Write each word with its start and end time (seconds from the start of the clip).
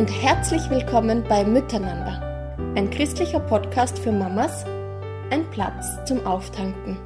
und 0.00 0.06
herzlich 0.06 0.70
willkommen 0.70 1.22
bei 1.28 1.44
Miteinander, 1.44 2.56
ein 2.74 2.88
christlicher 2.88 3.38
Podcast 3.38 3.98
für 3.98 4.10
Mamas, 4.10 4.64
ein 5.28 5.44
Platz 5.50 5.98
zum 6.06 6.24
Auftanken. 6.24 6.96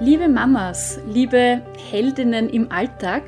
Liebe 0.00 0.30
Mamas, 0.30 0.98
liebe 1.06 1.60
Heldinnen 1.90 2.48
im 2.48 2.72
Alltag, 2.72 3.22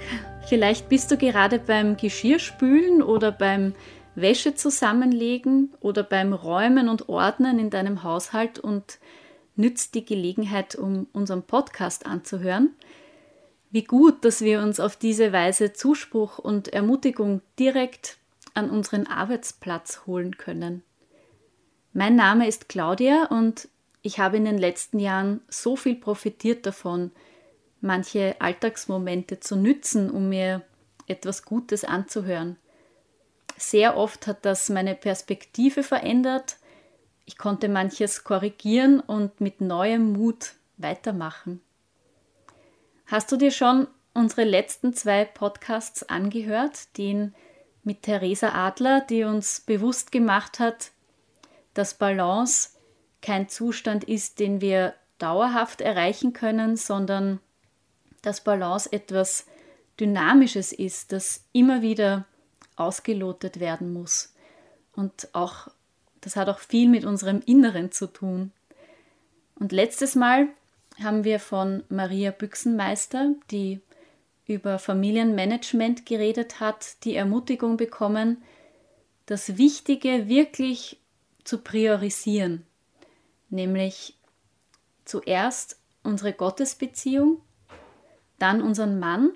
vielleicht 0.49 0.89
bist 0.89 1.11
du 1.11 1.19
gerade 1.19 1.59
beim 1.59 1.99
Geschirrspülen 1.99 3.03
oder 3.03 3.31
beim 3.31 3.75
Wäsche 4.15 4.55
zusammenlegen 4.55 5.75
oder 5.81 6.03
beim 6.03 6.33
Räumen 6.33 6.89
und 6.89 7.11
Ordnen 7.11 7.59
in 7.59 7.69
deinem 7.69 8.05
Haushalt 8.05 8.59
und 8.59 9.01
nützt 9.55 9.95
die 9.95 10.07
Gelegenheit, 10.07 10.77
um 10.77 11.09
unseren 11.13 11.43
Podcast 11.43 12.07
anzuhören. 12.07 12.71
Wie 13.73 13.85
gut, 13.85 14.27
dass 14.27 14.43
wir 14.43 14.61
uns 14.61 14.81
auf 14.81 14.97
diese 14.97 15.33
Weise 15.33 15.73
Zuspruch 15.73 16.39
und 16.39 16.69
Ermutigung 16.69 17.41
direkt 17.59 18.19
an 18.53 18.69
unseren 18.69 19.07
Arbeitsplatz 19.07 20.03
holen 20.07 20.37
können. 20.37 20.83
Mein 21.95 22.15
Name 22.15 22.47
ist 22.47 22.69
Claudia 22.69 23.29
und 23.31 23.69
ich 24.03 24.19
habe 24.19 24.37
in 24.37 24.45
den 24.45 24.59
letzten 24.59 24.99
Jahren 24.99 25.41
so 25.49 25.75
viel 25.75 25.95
profitiert 25.95 26.67
davon, 26.67 27.13
manche 27.81 28.37
Alltagsmomente 28.41 29.41
zu 29.41 29.57
nützen, 29.57 30.11
um 30.11 30.29
mir 30.29 30.61
etwas 31.07 31.47
Gutes 31.47 31.83
anzuhören. 31.83 32.59
Sehr 33.57 33.97
oft 33.97 34.27
hat 34.27 34.45
das 34.45 34.69
meine 34.69 34.95
Perspektive 34.95 35.83
verändert. 35.83 36.59
Ich 37.25 37.39
konnte 37.39 37.71
manches 37.71 38.23
korrigieren 38.23 39.01
und 39.01 39.41
mit 39.41 39.63
neuem 39.63 40.13
Mut 40.13 40.53
weitermachen. 40.77 41.63
Hast 43.13 43.31
du 43.31 43.37
dir 43.37 43.51
schon 43.51 43.89
unsere 44.15 44.45
letzten 44.45 44.95
zwei 44.95 45.27
Podcasts 45.27 46.03
angehört, 46.03 46.97
den 46.97 47.35
mit 47.85 48.05
Theresa 48.05 48.55
Adler, 48.55 49.03
die 49.03 49.25
uns 49.25 49.61
bewusst 49.61 50.13
gemacht 50.13 50.59
hat, 50.59 50.93
dass 51.75 51.93
Balance 51.93 52.71
kein 53.21 53.51
Zustand 53.51 54.05
ist, 54.05 54.41
den 54.41 54.63
wir 54.63 54.95
dauerhaft 55.19 55.83
erreichen 55.83 56.33
können, 56.33 56.79
sondern 56.79 57.39
dass 58.23 58.45
Balance 58.45 58.91
etwas 58.91 59.45
Dynamisches 60.01 60.73
ist, 60.73 61.13
das 61.13 61.45
immer 61.53 61.83
wieder 61.83 62.25
ausgelotet 62.77 63.61
werden 63.61 63.93
muss. 63.93 64.35
Und 64.97 65.29
auch 65.35 65.69
das 66.23 66.35
hat 66.35 66.49
auch 66.49 66.61
viel 66.61 66.89
mit 66.89 67.05
unserem 67.05 67.43
Inneren 67.45 67.93
zu 67.93 68.07
tun. 68.07 68.53
Und 69.57 69.71
letztes 69.71 70.15
Mal 70.15 70.49
haben 71.03 71.25
wir 71.25 71.41
von 71.41 71.85
Maria 71.89 72.31
Büchsenmeister, 72.31 73.35
die 73.51 73.81
über 74.47 74.79
Familienmanagement 74.79 76.07
geredet 76.07 76.61
hat, 76.61 77.05
die 77.05 77.15
Ermutigung 77.15 77.77
bekommen, 77.77 78.43
das 79.27 79.57
Wichtige 79.57 80.29
wirklich 80.29 81.01
zu 81.45 81.59
priorisieren, 81.59 82.67
nämlich 83.51 84.17
zuerst 85.05 85.79
unsere 86.03 86.33
Gottesbeziehung, 86.33 87.41
dann 88.39 88.61
unseren 88.63 88.99
Mann 88.99 89.33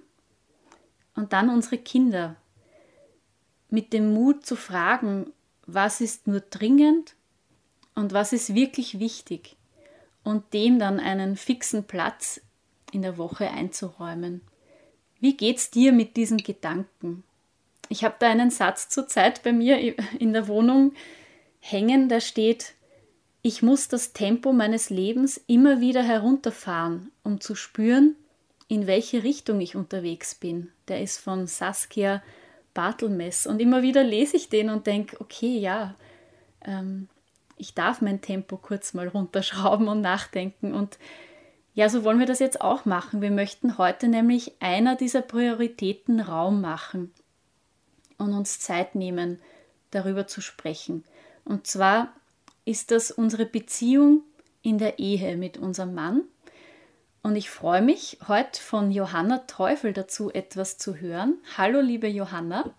und 1.14 1.32
dann 1.32 1.48
unsere 1.48 1.78
Kinder, 1.78 2.36
mit 3.68 3.92
dem 3.92 4.12
Mut 4.14 4.46
zu 4.46 4.56
fragen, 4.56 5.32
was 5.66 6.00
ist 6.00 6.26
nur 6.26 6.40
dringend 6.40 7.14
und 7.94 8.12
was 8.12 8.32
ist 8.32 8.54
wirklich 8.54 9.00
wichtig 9.00 9.56
und 10.26 10.52
dem 10.52 10.78
dann 10.80 10.98
einen 10.98 11.36
fixen 11.36 11.84
Platz 11.84 12.40
in 12.92 13.02
der 13.02 13.16
Woche 13.16 13.48
einzuräumen. 13.48 14.40
Wie 15.20 15.36
geht's 15.36 15.70
dir 15.70 15.92
mit 15.92 16.16
diesen 16.16 16.38
Gedanken? 16.38 17.22
Ich 17.88 18.04
habe 18.04 18.16
da 18.18 18.28
einen 18.28 18.50
Satz 18.50 18.88
zurzeit 18.88 19.44
bei 19.44 19.52
mir 19.52 19.96
in 20.20 20.32
der 20.32 20.48
Wohnung 20.48 20.92
hängen, 21.60 22.08
da 22.08 22.20
steht, 22.20 22.74
ich 23.42 23.62
muss 23.62 23.86
das 23.86 24.12
Tempo 24.12 24.52
meines 24.52 24.90
Lebens 24.90 25.40
immer 25.46 25.80
wieder 25.80 26.02
herunterfahren, 26.02 27.12
um 27.22 27.40
zu 27.40 27.54
spüren, 27.54 28.16
in 28.66 28.88
welche 28.88 29.22
Richtung 29.22 29.60
ich 29.60 29.76
unterwegs 29.76 30.34
bin. 30.34 30.72
Der 30.88 31.00
ist 31.00 31.18
von 31.18 31.46
Saskia 31.46 32.20
Bartelmess. 32.74 33.46
Und 33.46 33.60
immer 33.60 33.82
wieder 33.82 34.02
lese 34.02 34.36
ich 34.36 34.48
den 34.48 34.70
und 34.70 34.88
denke, 34.88 35.20
okay, 35.20 35.56
ja, 35.58 35.94
ähm, 36.64 37.08
ich 37.56 37.74
darf 37.74 38.00
mein 38.00 38.20
Tempo 38.20 38.56
kurz 38.56 38.94
mal 38.94 39.08
runterschrauben 39.08 39.88
und 39.88 40.00
nachdenken. 40.00 40.74
Und 40.74 40.98
ja, 41.74 41.88
so 41.88 42.04
wollen 42.04 42.18
wir 42.18 42.26
das 42.26 42.38
jetzt 42.38 42.60
auch 42.60 42.84
machen. 42.84 43.22
Wir 43.22 43.30
möchten 43.30 43.78
heute 43.78 44.08
nämlich 44.08 44.52
einer 44.60 44.96
dieser 44.96 45.22
Prioritäten 45.22 46.20
Raum 46.20 46.60
machen 46.60 47.12
und 48.18 48.32
uns 48.32 48.60
Zeit 48.60 48.94
nehmen, 48.94 49.40
darüber 49.90 50.26
zu 50.26 50.40
sprechen. 50.40 51.04
Und 51.44 51.66
zwar 51.66 52.12
ist 52.64 52.90
das 52.90 53.10
unsere 53.10 53.46
Beziehung 53.46 54.22
in 54.62 54.78
der 54.78 54.98
Ehe 54.98 55.36
mit 55.36 55.58
unserem 55.58 55.94
Mann. 55.94 56.22
Und 57.22 57.36
ich 57.36 57.50
freue 57.50 57.82
mich, 57.82 58.18
heute 58.28 58.60
von 58.60 58.90
Johanna 58.90 59.38
Teufel 59.46 59.92
dazu 59.92 60.32
etwas 60.32 60.78
zu 60.78 60.96
hören. 60.96 61.38
Hallo, 61.56 61.80
liebe 61.80 62.06
Johanna. 62.06 62.72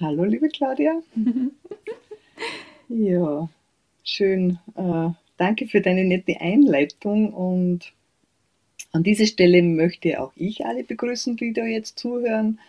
Hallo, 0.00 0.24
liebe 0.24 0.48
Claudia. 0.48 1.00
Ja, 2.88 3.48
schön. 4.04 4.58
Äh, 4.76 5.10
danke 5.36 5.66
für 5.66 5.80
deine 5.80 6.04
nette 6.04 6.40
Einleitung 6.40 7.32
und 7.32 7.92
an 8.92 9.02
dieser 9.02 9.26
Stelle 9.26 9.62
möchte 9.62 10.20
auch 10.20 10.32
ich 10.36 10.64
alle 10.64 10.84
begrüßen, 10.84 11.36
die 11.36 11.52
da 11.52 11.64
jetzt 11.64 11.98
zuhören. 11.98 12.60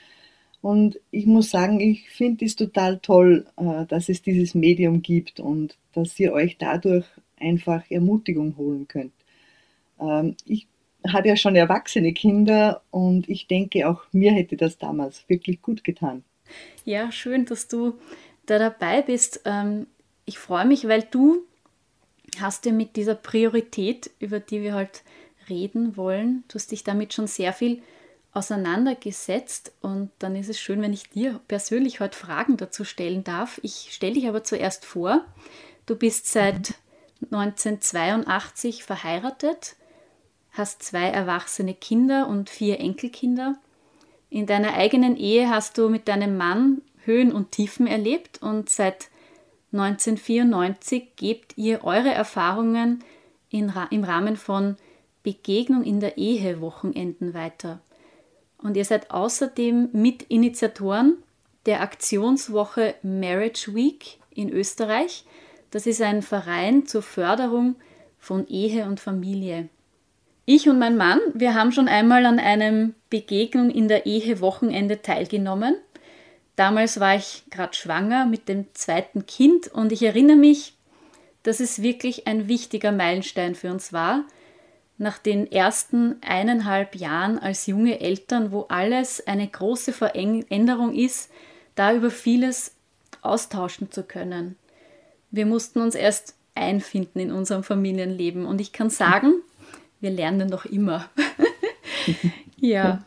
Und 0.61 0.99
ich 1.11 1.25
muss 1.25 1.51
sagen, 1.51 1.79
ich 1.79 2.09
finde 2.09 2.45
es 2.45 2.55
total 2.55 2.99
toll, 2.99 3.45
äh, 3.57 3.85
dass 3.85 4.09
es 4.09 4.21
dieses 4.21 4.55
Medium 4.55 5.01
gibt 5.01 5.39
und 5.39 5.77
dass 5.93 6.19
ihr 6.19 6.33
euch 6.33 6.57
dadurch 6.57 7.05
einfach 7.39 7.83
Ermutigung 7.89 8.57
holen 8.57 8.87
könnt. 8.87 9.13
Ähm, 9.99 10.35
ich 10.45 10.67
habe 11.07 11.29
ja 11.29 11.35
schon 11.37 11.55
erwachsene 11.55 12.11
Kinder 12.13 12.81
und 12.91 13.29
ich 13.29 13.47
denke, 13.47 13.87
auch 13.87 14.01
mir 14.11 14.31
hätte 14.31 14.57
das 14.57 14.77
damals 14.77 15.29
wirklich 15.29 15.61
gut 15.61 15.83
getan. 15.83 16.23
Ja, 16.85 17.11
schön, 17.11 17.45
dass 17.45 17.67
du 17.67 17.93
da 18.45 18.57
dabei 18.57 19.01
bist. 19.03 19.41
Ähm, 19.45 19.87
ich 20.27 20.37
freue 20.37 20.65
mich, 20.65 20.87
weil 20.87 21.03
du 21.03 21.41
hast 22.39 22.65
dir 22.65 22.73
mit 22.73 22.95
dieser 22.95 23.15
Priorität, 23.15 24.11
über 24.19 24.39
die 24.39 24.61
wir 24.61 24.75
halt 24.75 25.01
reden 25.49 25.97
wollen, 25.97 26.43
du 26.49 26.55
hast 26.55 26.71
dich 26.71 26.83
damit 26.83 27.13
schon 27.13 27.25
sehr 27.25 27.53
viel 27.53 27.81
auseinandergesetzt 28.33 29.71
und 29.81 30.11
dann 30.19 30.35
ist 30.35 30.49
es 30.49 30.59
schön, 30.59 30.81
wenn 30.81 30.93
ich 30.93 31.09
dir 31.09 31.39
persönlich 31.47 32.01
heute 32.01 32.17
Fragen 32.17 32.57
dazu 32.57 32.83
stellen 32.83 33.23
darf. 33.23 33.59
Ich 33.63 33.87
stelle 33.91 34.13
dich 34.13 34.27
aber 34.27 34.43
zuerst 34.43 34.85
vor. 34.85 35.25
Du 35.87 35.95
bist 35.95 36.27
seit 36.27 36.75
1982 37.31 38.83
verheiratet, 38.83 39.75
hast 40.51 40.83
zwei 40.83 41.07
erwachsene 41.07 41.73
Kinder 41.73 42.27
und 42.27 42.49
vier 42.49 42.79
Enkelkinder. 42.79 43.55
In 44.29 44.45
deiner 44.45 44.73
eigenen 44.73 45.15
Ehe 45.15 45.49
hast 45.49 45.77
du 45.77 45.87
mit 45.87 46.09
deinem 46.09 46.35
Mann 46.37 46.81
Höhen 47.05 47.31
und 47.31 47.53
Tiefen 47.53 47.87
erlebt 47.87 48.41
und 48.41 48.69
seit 48.69 49.07
1994 49.79 51.15
gebt 51.15 51.57
ihr 51.57 51.83
eure 51.83 52.09
Erfahrungen 52.09 53.03
in, 53.49 53.71
im 53.91 54.03
Rahmen 54.03 54.35
von 54.35 54.77
Begegnung 55.23 55.83
in 55.83 55.99
der 55.99 56.17
Ehe 56.17 56.61
Wochenenden 56.61 57.33
weiter. 57.33 57.81
Und 58.57 58.77
ihr 58.77 58.85
seid 58.85 59.11
außerdem 59.11 59.89
Mitinitiatoren 59.93 61.17
der 61.65 61.81
Aktionswoche 61.81 62.95
Marriage 63.03 63.73
Week 63.75 64.19
in 64.33 64.49
Österreich. 64.49 65.25
Das 65.71 65.85
ist 65.85 66.01
ein 66.01 66.21
Verein 66.21 66.85
zur 66.87 67.01
Förderung 67.01 67.75
von 68.19 68.47
Ehe 68.47 68.85
und 68.85 68.99
Familie. 68.99 69.69
Ich 70.45 70.69
und 70.69 70.79
mein 70.79 70.95
Mann, 70.95 71.19
wir 71.33 71.55
haben 71.55 71.73
schon 71.73 71.89
einmal 71.89 72.25
an 72.25 72.39
einem 72.39 72.95
Begegnung 73.09 73.69
in 73.69 73.89
der 73.89 74.05
Ehe 74.05 74.39
Wochenende 74.39 75.01
teilgenommen 75.01 75.75
Damals 76.57 76.99
war 76.99 77.15
ich 77.15 77.43
gerade 77.51 77.75
schwanger 77.75 78.25
mit 78.25 78.49
dem 78.49 78.65
zweiten 78.73 79.27
Kind 79.27 79.67
und 79.67 79.91
ich 79.91 80.01
erinnere 80.01 80.35
mich, 80.35 80.73
dass 81.43 81.59
es 81.59 81.83
wirklich 81.83 82.25
ein 82.25 82.47
wichtiger 82.47 82.91
Meilenstein 82.91 83.53
für 83.53 83.71
uns 83.71 83.93
war, 83.93 84.25
nach 84.97 85.19
den 85.19 85.49
ersten 85.51 86.15
eineinhalb 86.21 86.95
Jahren 86.95 87.37
als 87.37 87.67
junge 87.67 87.99
Eltern, 87.99 88.51
wo 88.51 88.65
alles 88.69 89.25
eine 89.27 89.47
große 89.47 89.93
Veränderung 89.93 90.95
ist, 90.95 91.29
da 91.75 91.93
über 91.93 92.09
vieles 92.09 92.73
austauschen 93.21 93.91
zu 93.91 94.01
können. 94.01 94.55
Wir 95.29 95.45
mussten 95.45 95.79
uns 95.79 95.93
erst 95.93 96.33
einfinden 96.55 97.19
in 97.19 97.31
unserem 97.31 97.63
Familienleben 97.63 98.47
und 98.47 98.59
ich 98.59 98.73
kann 98.73 98.89
sagen, 98.89 99.43
wir 99.99 100.09
lernen 100.09 100.49
noch 100.49 100.65
immer. 100.65 101.07
ja. 102.57 103.05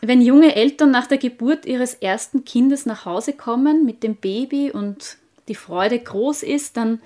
Wenn 0.00 0.22
junge 0.22 0.54
Eltern 0.54 0.90
nach 0.90 1.06
der 1.06 1.18
Geburt 1.18 1.66
ihres 1.66 1.94
ersten 1.94 2.44
Kindes 2.44 2.86
nach 2.86 3.04
Hause 3.04 3.32
kommen 3.32 3.84
mit 3.84 4.02
dem 4.02 4.16
Baby 4.16 4.70
und 4.70 5.18
die 5.48 5.56
Freude 5.56 5.98
groß 5.98 6.44
ist, 6.44 6.76
dann, 6.76 7.00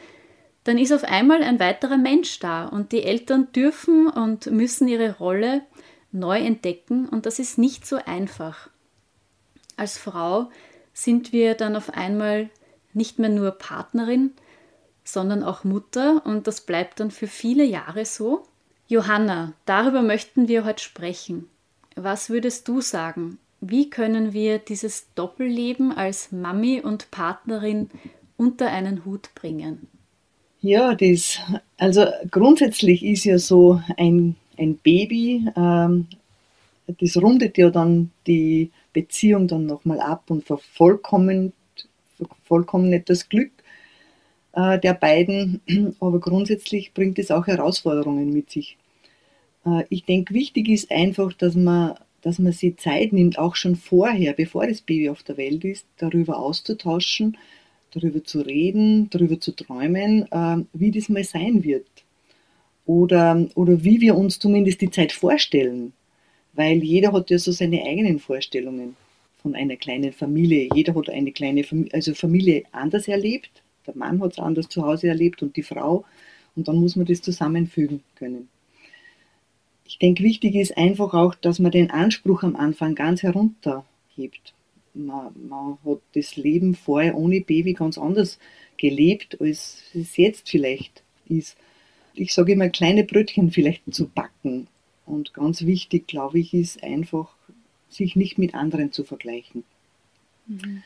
dann 0.64 0.76
ist 0.76 0.92
auf 0.92 1.04
einmal 1.04 1.42
ein 1.42 1.58
weiterer 1.58 1.96
Mensch 1.96 2.38
da 2.38 2.66
und 2.66 2.92
die 2.92 3.02
Eltern 3.02 3.50
dürfen 3.52 4.08
und 4.08 4.46
müssen 4.46 4.88
ihre 4.88 5.16
Rolle 5.16 5.62
neu 6.10 6.38
entdecken 6.38 7.08
und 7.08 7.24
das 7.24 7.38
ist 7.38 7.56
nicht 7.56 7.86
so 7.86 7.96
einfach. 7.96 8.68
Als 9.76 9.96
Frau 9.96 10.50
sind 10.92 11.32
wir 11.32 11.54
dann 11.54 11.76
auf 11.76 11.94
einmal 11.94 12.50
nicht 12.92 13.18
mehr 13.18 13.30
nur 13.30 13.52
Partnerin, 13.52 14.32
sondern 15.02 15.42
auch 15.42 15.64
Mutter 15.64 16.22
und 16.26 16.46
das 16.46 16.60
bleibt 16.60 17.00
dann 17.00 17.10
für 17.10 17.26
viele 17.26 17.64
Jahre 17.64 18.04
so. 18.04 18.44
Johanna, 18.86 19.54
darüber 19.64 20.02
möchten 20.02 20.48
wir 20.48 20.64
heute 20.64 20.82
sprechen. 20.82 21.48
Was 21.96 22.30
würdest 22.30 22.68
du 22.68 22.80
sagen? 22.80 23.38
Wie 23.60 23.90
können 23.90 24.32
wir 24.32 24.58
dieses 24.58 25.06
Doppelleben 25.14 25.92
als 25.92 26.32
Mami 26.32 26.80
und 26.80 27.10
Partnerin 27.10 27.90
unter 28.36 28.68
einen 28.68 29.04
Hut 29.04 29.30
bringen? 29.34 29.86
Ja, 30.60 30.94
das, 30.94 31.38
also 31.78 32.06
grundsätzlich 32.30 33.04
ist 33.04 33.24
ja 33.24 33.38
so 33.38 33.80
ein, 33.96 34.36
ein 34.58 34.76
Baby, 34.76 35.46
ähm, 35.56 36.06
das 36.86 37.16
rundet 37.16 37.58
ja 37.58 37.70
dann 37.70 38.10
die 38.26 38.70
Beziehung 38.92 39.48
dann 39.48 39.66
nochmal 39.66 40.00
ab 40.00 40.24
und 40.28 40.44
vervollkommnet, 40.44 41.52
vervollkommnet 42.16 43.08
das 43.08 43.28
Glück 43.28 43.50
äh, 44.52 44.78
der 44.78 44.94
beiden, 44.94 45.60
aber 46.00 46.20
grundsätzlich 46.20 46.92
bringt 46.94 47.18
es 47.18 47.30
auch 47.30 47.46
Herausforderungen 47.46 48.32
mit 48.32 48.50
sich. 48.50 48.76
Äh, 49.64 49.84
ich 49.88 50.04
denke, 50.04 50.34
wichtig 50.34 50.68
ist 50.68 50.90
einfach, 50.90 51.32
dass 51.32 51.54
man, 51.54 51.94
dass 52.20 52.38
man 52.38 52.52
sich 52.52 52.76
Zeit 52.78 53.12
nimmt, 53.12 53.38
auch 53.38 53.56
schon 53.56 53.76
vorher, 53.76 54.32
bevor 54.32 54.66
das 54.66 54.80
Baby 54.80 55.10
auf 55.10 55.22
der 55.22 55.36
Welt 55.36 55.64
ist, 55.64 55.86
darüber 55.98 56.38
auszutauschen, 56.38 57.36
darüber 57.92 58.24
zu 58.24 58.40
reden, 58.40 59.10
darüber 59.10 59.38
zu 59.40 59.52
träumen, 59.52 60.30
äh, 60.30 60.64
wie 60.72 60.90
das 60.90 61.08
mal 61.08 61.24
sein 61.24 61.64
wird. 61.64 61.86
Oder, 62.84 63.46
oder 63.54 63.84
wie 63.84 64.00
wir 64.00 64.16
uns 64.16 64.38
zumindest 64.38 64.80
die 64.80 64.90
Zeit 64.90 65.12
vorstellen. 65.12 65.92
Weil 66.52 66.82
jeder 66.82 67.12
hat 67.12 67.30
ja 67.30 67.38
so 67.38 67.52
seine 67.52 67.82
eigenen 67.84 68.18
Vorstellungen 68.18 68.96
von 69.40 69.54
einer 69.54 69.76
kleinen 69.76 70.12
Familie. 70.12 70.68
Jeder 70.74 70.94
hat 70.94 71.08
eine 71.08 71.32
kleine 71.32 71.64
Familie, 71.64 71.94
also 71.94 72.14
Familie 72.14 72.64
anders 72.72 73.08
erlebt. 73.08 73.50
Der 73.86 73.96
Mann 73.96 74.20
hat 74.20 74.32
es 74.32 74.38
anders 74.38 74.68
zu 74.68 74.82
Hause 74.82 75.08
erlebt 75.08 75.42
und 75.42 75.56
die 75.56 75.62
Frau. 75.62 76.04
Und 76.54 76.68
dann 76.68 76.76
muss 76.76 76.96
man 76.96 77.06
das 77.06 77.22
zusammenfügen 77.22 78.02
können. 78.16 78.48
Ich 79.92 79.98
denke, 79.98 80.24
wichtig 80.24 80.54
ist 80.54 80.78
einfach 80.78 81.12
auch, 81.12 81.34
dass 81.34 81.58
man 81.58 81.70
den 81.70 81.90
Anspruch 81.90 82.44
am 82.44 82.56
Anfang 82.56 82.94
ganz 82.94 83.22
herunterhebt. 83.22 84.54
Man, 84.94 85.34
man 85.46 85.76
hat 85.84 86.00
das 86.14 86.36
Leben 86.36 86.74
vorher 86.74 87.14
ohne 87.14 87.42
Baby 87.42 87.74
ganz 87.74 87.98
anders 87.98 88.38
gelebt, 88.78 89.38
als 89.38 89.82
es 89.92 90.16
jetzt 90.16 90.48
vielleicht 90.48 91.02
ist. 91.28 91.58
Ich 92.14 92.32
sage 92.32 92.52
immer, 92.52 92.70
kleine 92.70 93.04
Brötchen 93.04 93.50
vielleicht 93.50 93.82
zu 93.92 94.08
backen. 94.08 94.66
Und 95.04 95.34
ganz 95.34 95.66
wichtig, 95.66 96.06
glaube 96.06 96.38
ich, 96.38 96.54
ist 96.54 96.82
einfach, 96.82 97.28
sich 97.90 98.16
nicht 98.16 98.38
mit 98.38 98.54
anderen 98.54 98.92
zu 98.92 99.04
vergleichen. 99.04 99.62
Mhm 100.46 100.82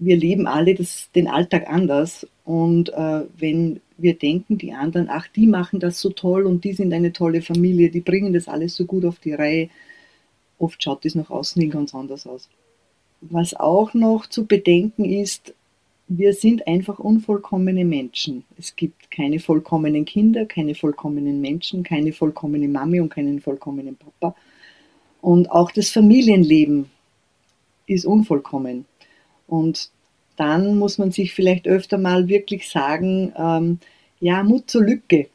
wir 0.00 0.16
leben 0.16 0.46
alle 0.46 0.74
das, 0.74 1.10
den 1.14 1.28
Alltag 1.28 1.68
anders 1.68 2.26
und 2.44 2.88
äh, 2.88 3.22
wenn 3.36 3.80
wir 4.02 4.14
denken, 4.14 4.58
die 4.58 4.72
anderen, 4.72 5.08
ach, 5.10 5.28
die 5.28 5.46
machen 5.46 5.80
das 5.80 6.00
so 6.00 6.10
toll 6.10 6.46
und 6.46 6.64
die 6.64 6.72
sind 6.72 6.92
eine 6.92 7.12
tolle 7.12 7.42
Familie, 7.42 7.90
die 7.90 8.00
bringen 8.00 8.32
das 8.32 8.48
alles 8.48 8.74
so 8.76 8.84
gut 8.84 9.04
auf 9.04 9.18
die 9.18 9.32
Reihe, 9.32 9.68
oft 10.58 10.82
schaut 10.82 11.04
das 11.04 11.14
nach 11.14 11.30
außen 11.30 11.60
hin 11.60 11.70
ganz 11.70 11.94
anders 11.94 12.26
aus. 12.26 12.48
Was 13.20 13.54
auch 13.54 13.94
noch 13.94 14.26
zu 14.26 14.46
bedenken 14.46 15.04
ist, 15.04 15.54
wir 16.08 16.32
sind 16.32 16.66
einfach 16.66 16.98
unvollkommene 16.98 17.84
Menschen. 17.84 18.44
Es 18.58 18.74
gibt 18.74 19.10
keine 19.12 19.38
vollkommenen 19.38 20.04
Kinder, 20.04 20.44
keine 20.44 20.74
vollkommenen 20.74 21.40
Menschen, 21.40 21.84
keine 21.84 22.12
vollkommene 22.12 22.66
Mami 22.66 23.00
und 23.00 23.10
keinen 23.10 23.40
vollkommenen 23.40 23.96
Papa. 23.96 24.34
Und 25.20 25.50
auch 25.52 25.70
das 25.70 25.90
Familienleben 25.90 26.90
ist 27.86 28.06
unvollkommen. 28.06 28.86
Und 29.46 29.90
dann 30.40 30.78
muss 30.78 30.96
man 30.96 31.12
sich 31.12 31.34
vielleicht 31.34 31.68
öfter 31.68 31.98
mal 31.98 32.26
wirklich 32.26 32.70
sagen, 32.70 33.34
ähm, 33.36 33.78
ja, 34.20 34.42
Mut 34.42 34.70
zur 34.70 34.82
Lücke. 34.82 35.28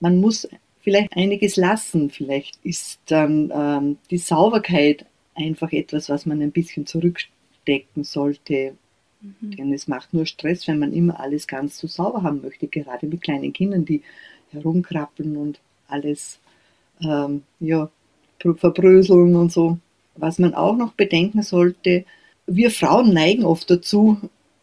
Man 0.00 0.18
muss 0.18 0.48
vielleicht 0.80 1.14
einiges 1.14 1.56
lassen. 1.56 2.08
Vielleicht 2.08 2.58
ist 2.64 3.00
dann 3.04 3.52
ähm, 3.54 3.98
die 4.10 4.16
Sauberkeit 4.16 5.04
einfach 5.34 5.72
etwas, 5.72 6.08
was 6.08 6.24
man 6.24 6.40
ein 6.40 6.52
bisschen 6.52 6.86
zurückstecken 6.86 8.02
sollte. 8.02 8.76
Mhm. 9.20 9.56
Denn 9.56 9.72
es 9.74 9.86
macht 9.88 10.14
nur 10.14 10.24
Stress, 10.24 10.66
wenn 10.66 10.78
man 10.78 10.94
immer 10.94 11.20
alles 11.20 11.46
ganz 11.46 11.76
so 11.78 11.86
sauber 11.86 12.22
haben 12.22 12.40
möchte, 12.40 12.66
gerade 12.66 13.06
mit 13.06 13.20
kleinen 13.20 13.52
Kindern, 13.52 13.84
die 13.84 14.00
herumkrabbeln 14.52 15.36
und 15.36 15.60
alles 15.86 16.38
ähm, 17.02 17.42
ja, 17.60 17.90
verbröseln 18.38 19.36
und 19.36 19.52
so. 19.52 19.76
Was 20.16 20.38
man 20.38 20.54
auch 20.54 20.76
noch 20.78 20.94
bedenken 20.94 21.42
sollte, 21.42 22.06
wir 22.50 22.70
Frauen 22.70 23.14
neigen 23.14 23.44
oft 23.44 23.70
dazu, 23.70 24.18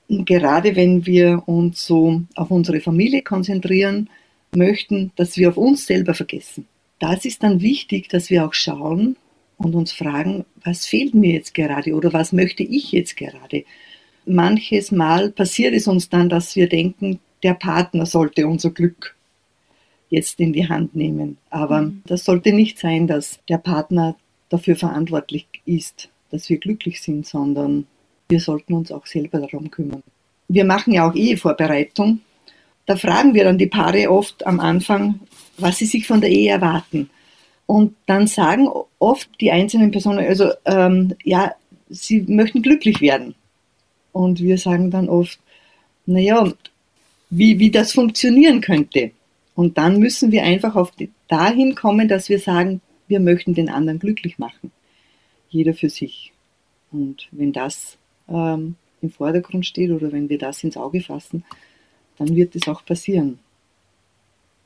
gerade 0.09 0.75
wenn 0.75 1.05
wir 1.05 1.43
uns 1.45 1.85
so 1.85 2.21
auf 2.35 2.51
unsere 2.51 2.81
Familie 2.81 3.21
konzentrieren 3.21 4.09
möchten, 4.53 5.11
dass 5.15 5.37
wir 5.37 5.49
auf 5.49 5.57
uns 5.57 5.85
selber 5.85 6.13
vergessen. 6.13 6.67
Das 6.99 7.25
ist 7.25 7.43
dann 7.43 7.61
wichtig, 7.61 8.09
dass 8.09 8.29
wir 8.29 8.45
auch 8.45 8.53
schauen 8.53 9.15
und 9.57 9.73
uns 9.73 9.93
fragen, 9.93 10.45
was 10.63 10.85
fehlt 10.85 11.13
mir 11.13 11.33
jetzt 11.33 11.53
gerade 11.53 11.93
oder 11.93 12.11
was 12.11 12.33
möchte 12.33 12.63
ich 12.63 12.91
jetzt 12.91 13.15
gerade. 13.15 13.63
Manches 14.25 14.91
Mal 14.91 15.31
passiert 15.31 15.73
es 15.73 15.87
uns 15.87 16.09
dann, 16.09 16.27
dass 16.27 16.55
wir 16.55 16.67
denken, 16.67 17.19
der 17.43 17.53
Partner 17.53 18.05
sollte 18.05 18.47
unser 18.47 18.71
Glück 18.71 19.15
jetzt 20.09 20.39
in 20.39 20.53
die 20.53 20.67
Hand 20.67 20.95
nehmen. 20.95 21.37
Aber 21.49 21.83
mhm. 21.83 22.01
das 22.05 22.25
sollte 22.25 22.51
nicht 22.51 22.79
sein, 22.79 23.07
dass 23.07 23.39
der 23.47 23.57
Partner 23.57 24.15
dafür 24.49 24.75
verantwortlich 24.75 25.47
ist 25.65 26.09
dass 26.31 26.49
wir 26.49 26.57
glücklich 26.57 27.01
sind, 27.01 27.25
sondern 27.25 27.87
wir 28.29 28.39
sollten 28.39 28.73
uns 28.73 28.91
auch 28.91 29.05
selber 29.05 29.39
darum 29.39 29.71
kümmern. 29.71 30.03
Wir 30.47 30.65
machen 30.65 30.93
ja 30.93 31.09
auch 31.09 31.15
Ehevorbereitung. 31.15 32.21
Da 32.85 32.95
fragen 32.95 33.33
wir 33.33 33.43
dann 33.43 33.57
die 33.57 33.67
Paare 33.67 34.09
oft 34.09 34.45
am 34.45 34.59
Anfang, 34.59 35.19
was 35.57 35.77
sie 35.77 35.85
sich 35.85 36.07
von 36.07 36.21
der 36.21 36.29
Ehe 36.29 36.51
erwarten. 36.51 37.09
Und 37.65 37.95
dann 38.05 38.27
sagen 38.27 38.69
oft 38.99 39.29
die 39.41 39.51
einzelnen 39.51 39.91
Personen, 39.91 40.19
also 40.19 40.51
ähm, 40.65 41.15
ja, 41.23 41.53
sie 41.89 42.21
möchten 42.21 42.61
glücklich 42.61 43.01
werden. 43.01 43.35
Und 44.13 44.39
wir 44.41 44.57
sagen 44.57 44.89
dann 44.89 45.09
oft, 45.09 45.39
naja, 46.05 46.51
wie, 47.29 47.59
wie 47.59 47.71
das 47.71 47.91
funktionieren 47.91 48.61
könnte. 48.61 49.11
Und 49.53 49.77
dann 49.77 49.99
müssen 49.99 50.31
wir 50.31 50.43
einfach 50.43 50.75
auf 50.75 50.91
die, 50.91 51.09
dahin 51.27 51.75
kommen, 51.75 52.07
dass 52.07 52.29
wir 52.29 52.39
sagen, 52.39 52.79
wir 53.09 53.19
möchten 53.19 53.53
den 53.53 53.69
anderen 53.69 53.99
glücklich 53.99 54.37
machen 54.39 54.71
jeder 55.49 55.73
für 55.73 55.89
sich. 55.89 56.33
Und 56.91 57.27
wenn 57.31 57.53
das 57.53 57.97
ähm, 58.27 58.75
im 59.01 59.11
Vordergrund 59.11 59.65
steht 59.65 59.91
oder 59.91 60.11
wenn 60.11 60.29
wir 60.29 60.37
das 60.37 60.63
ins 60.63 60.77
Auge 60.77 61.01
fassen, 61.01 61.43
dann 62.17 62.35
wird 62.35 62.55
es 62.55 62.67
auch 62.67 62.83
passieren. 62.85 63.39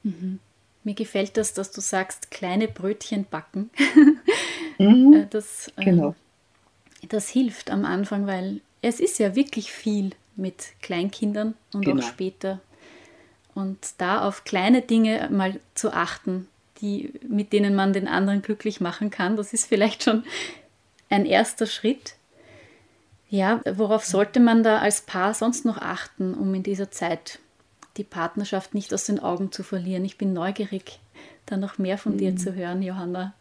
Mhm. 0.03 0.39
Mir 0.83 0.95
gefällt 0.95 1.37
das, 1.37 1.53
dass 1.53 1.71
du 1.71 1.81
sagst, 1.81 2.31
kleine 2.31 2.67
Brötchen 2.67 3.25
backen. 3.29 3.69
mhm, 4.79 5.13
äh, 5.13 5.27
das, 5.29 5.71
äh, 5.77 5.85
genau. 5.85 6.15
Das 7.07 7.29
hilft 7.29 7.69
am 7.69 7.85
Anfang, 7.85 8.25
weil 8.25 8.61
es 8.81 8.99
ist 8.99 9.19
ja 9.19 9.35
wirklich 9.35 9.71
viel 9.71 10.11
mit 10.35 10.73
Kleinkindern 10.81 11.55
und 11.73 11.85
genau. 11.85 12.01
auch 12.01 12.07
später. 12.07 12.61
Und 13.53 13.77
da 13.97 14.25
auf 14.27 14.43
kleine 14.43 14.81
Dinge 14.81 15.29
mal 15.31 15.59
zu 15.75 15.93
achten, 15.93 16.47
die, 16.79 17.13
mit 17.27 17.53
denen 17.53 17.75
man 17.75 17.93
den 17.93 18.07
anderen 18.07 18.41
glücklich 18.41 18.81
machen 18.81 19.11
kann, 19.11 19.35
das 19.35 19.53
ist 19.53 19.65
vielleicht 19.65 20.03
schon 20.03 20.23
ein 21.11 21.25
erster 21.25 21.67
Schritt. 21.67 22.15
Ja, 23.29 23.61
worauf 23.65 24.03
sollte 24.03 24.39
man 24.39 24.63
da 24.63 24.79
als 24.79 25.01
Paar 25.01 25.33
sonst 25.33 25.63
noch 25.65 25.77
achten, 25.77 26.33
um 26.33 26.53
in 26.53 26.63
dieser 26.63 26.91
Zeit 26.91 27.39
die 27.97 28.03
Partnerschaft 28.03 28.73
nicht 28.73 28.93
aus 28.93 29.05
den 29.05 29.19
Augen 29.19 29.51
zu 29.51 29.63
verlieren? 29.63 30.03
Ich 30.03 30.17
bin 30.17 30.33
neugierig, 30.33 30.99
da 31.45 31.55
noch 31.57 31.77
mehr 31.77 31.97
von 31.97 32.17
dir 32.17 32.31
mhm. 32.31 32.37
zu 32.37 32.55
hören, 32.55 32.81
Johanna. 32.81 33.33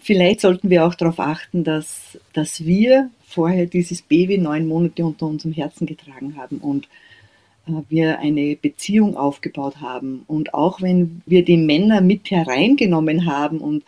Vielleicht 0.00 0.40
sollten 0.40 0.68
wir 0.68 0.84
auch 0.84 0.94
darauf 0.94 1.20
achten, 1.20 1.64
dass, 1.64 2.18
dass 2.32 2.64
wir 2.64 3.10
vorher 3.24 3.66
dieses 3.66 4.02
Baby 4.02 4.36
neun 4.36 4.66
Monate 4.66 5.04
unter 5.04 5.26
unserem 5.26 5.52
Herzen 5.52 5.86
getragen 5.86 6.36
haben 6.36 6.58
und 6.58 6.88
äh, 7.66 7.72
wir 7.88 8.18
eine 8.18 8.56
Beziehung 8.56 9.16
aufgebaut 9.16 9.80
haben. 9.80 10.24
Und 10.26 10.54
auch 10.54 10.82
wenn 10.82 11.22
wir 11.24 11.44
die 11.44 11.56
Männer 11.56 12.00
mit 12.00 12.30
hereingenommen 12.30 13.26
haben 13.26 13.58
und 13.58 13.84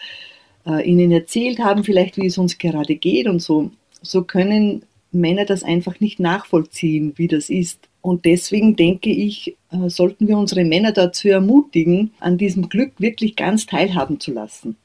äh, 0.66 0.88
ihnen 0.88 1.10
erzählt 1.10 1.58
haben, 1.58 1.84
vielleicht 1.84 2.16
wie 2.16 2.26
es 2.26 2.38
uns 2.38 2.58
gerade 2.58 2.96
geht 2.96 3.26
und 3.26 3.40
so, 3.40 3.70
so 4.02 4.22
können 4.22 4.84
Männer 5.12 5.44
das 5.44 5.62
einfach 5.62 6.00
nicht 6.00 6.20
nachvollziehen, 6.20 7.14
wie 7.16 7.28
das 7.28 7.48
ist. 7.48 7.88
Und 8.00 8.24
deswegen 8.24 8.76
denke 8.76 9.10
ich, 9.10 9.56
äh, 9.70 9.88
sollten 9.88 10.28
wir 10.28 10.36
unsere 10.36 10.64
Männer 10.64 10.92
dazu 10.92 11.28
ermutigen, 11.28 12.12
an 12.20 12.36
diesem 12.36 12.68
Glück 12.68 12.92
wirklich 12.98 13.36
ganz 13.36 13.66
teilhaben 13.66 14.20
zu 14.20 14.32
lassen. 14.32 14.76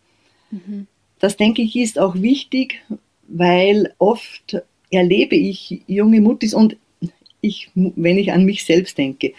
Mhm. 0.51 0.87
Das 1.19 1.35
denke 1.35 1.61
ich 1.61 1.75
ist 1.75 1.99
auch 1.99 2.15
wichtig, 2.15 2.81
weil 3.27 3.93
oft 3.97 4.57
erlebe 4.89 5.35
ich 5.35 5.81
junge 5.87 6.21
Muttis 6.21 6.53
und 6.53 6.77
ich, 7.41 7.69
wenn 7.75 8.17
ich 8.17 8.31
an 8.31 8.45
mich 8.45 8.63
selbst 8.63 8.97
denke, 8.97 9.33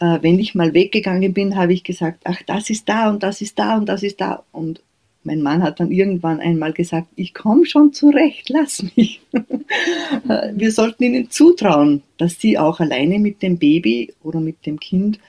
äh, 0.00 0.18
wenn 0.20 0.38
ich 0.38 0.54
mal 0.54 0.74
weggegangen 0.74 1.32
bin, 1.32 1.56
habe 1.56 1.72
ich 1.72 1.84
gesagt, 1.84 2.22
ach, 2.24 2.42
das 2.46 2.70
ist 2.70 2.88
da 2.88 3.08
und 3.10 3.22
das 3.22 3.40
ist 3.40 3.58
da 3.58 3.76
und 3.76 3.88
das 3.88 4.02
ist 4.02 4.20
da. 4.20 4.44
Und 4.52 4.82
Mein 5.24 5.40
Mann 5.40 5.62
hat 5.62 5.78
dann 5.78 5.92
irgendwann 5.92 6.40
einmal 6.40 6.72
gesagt, 6.72 7.08
ich 7.14 7.32
komme 7.32 7.64
schon 7.66 7.92
zurecht, 7.92 8.48
lass 8.48 8.84
mich. 8.96 9.20
Wir 10.54 10.72
sollten 10.72 11.04
ihnen 11.04 11.30
zutrauen, 11.30 12.02
dass 12.18 12.40
sie 12.40 12.58
auch 12.58 12.80
alleine 12.80 13.18
mit 13.18 13.42
dem 13.42 13.58
Baby 13.58 14.12
oder 14.22 14.40
mit 14.40 14.66
dem 14.66 14.80
Kind 14.80 15.20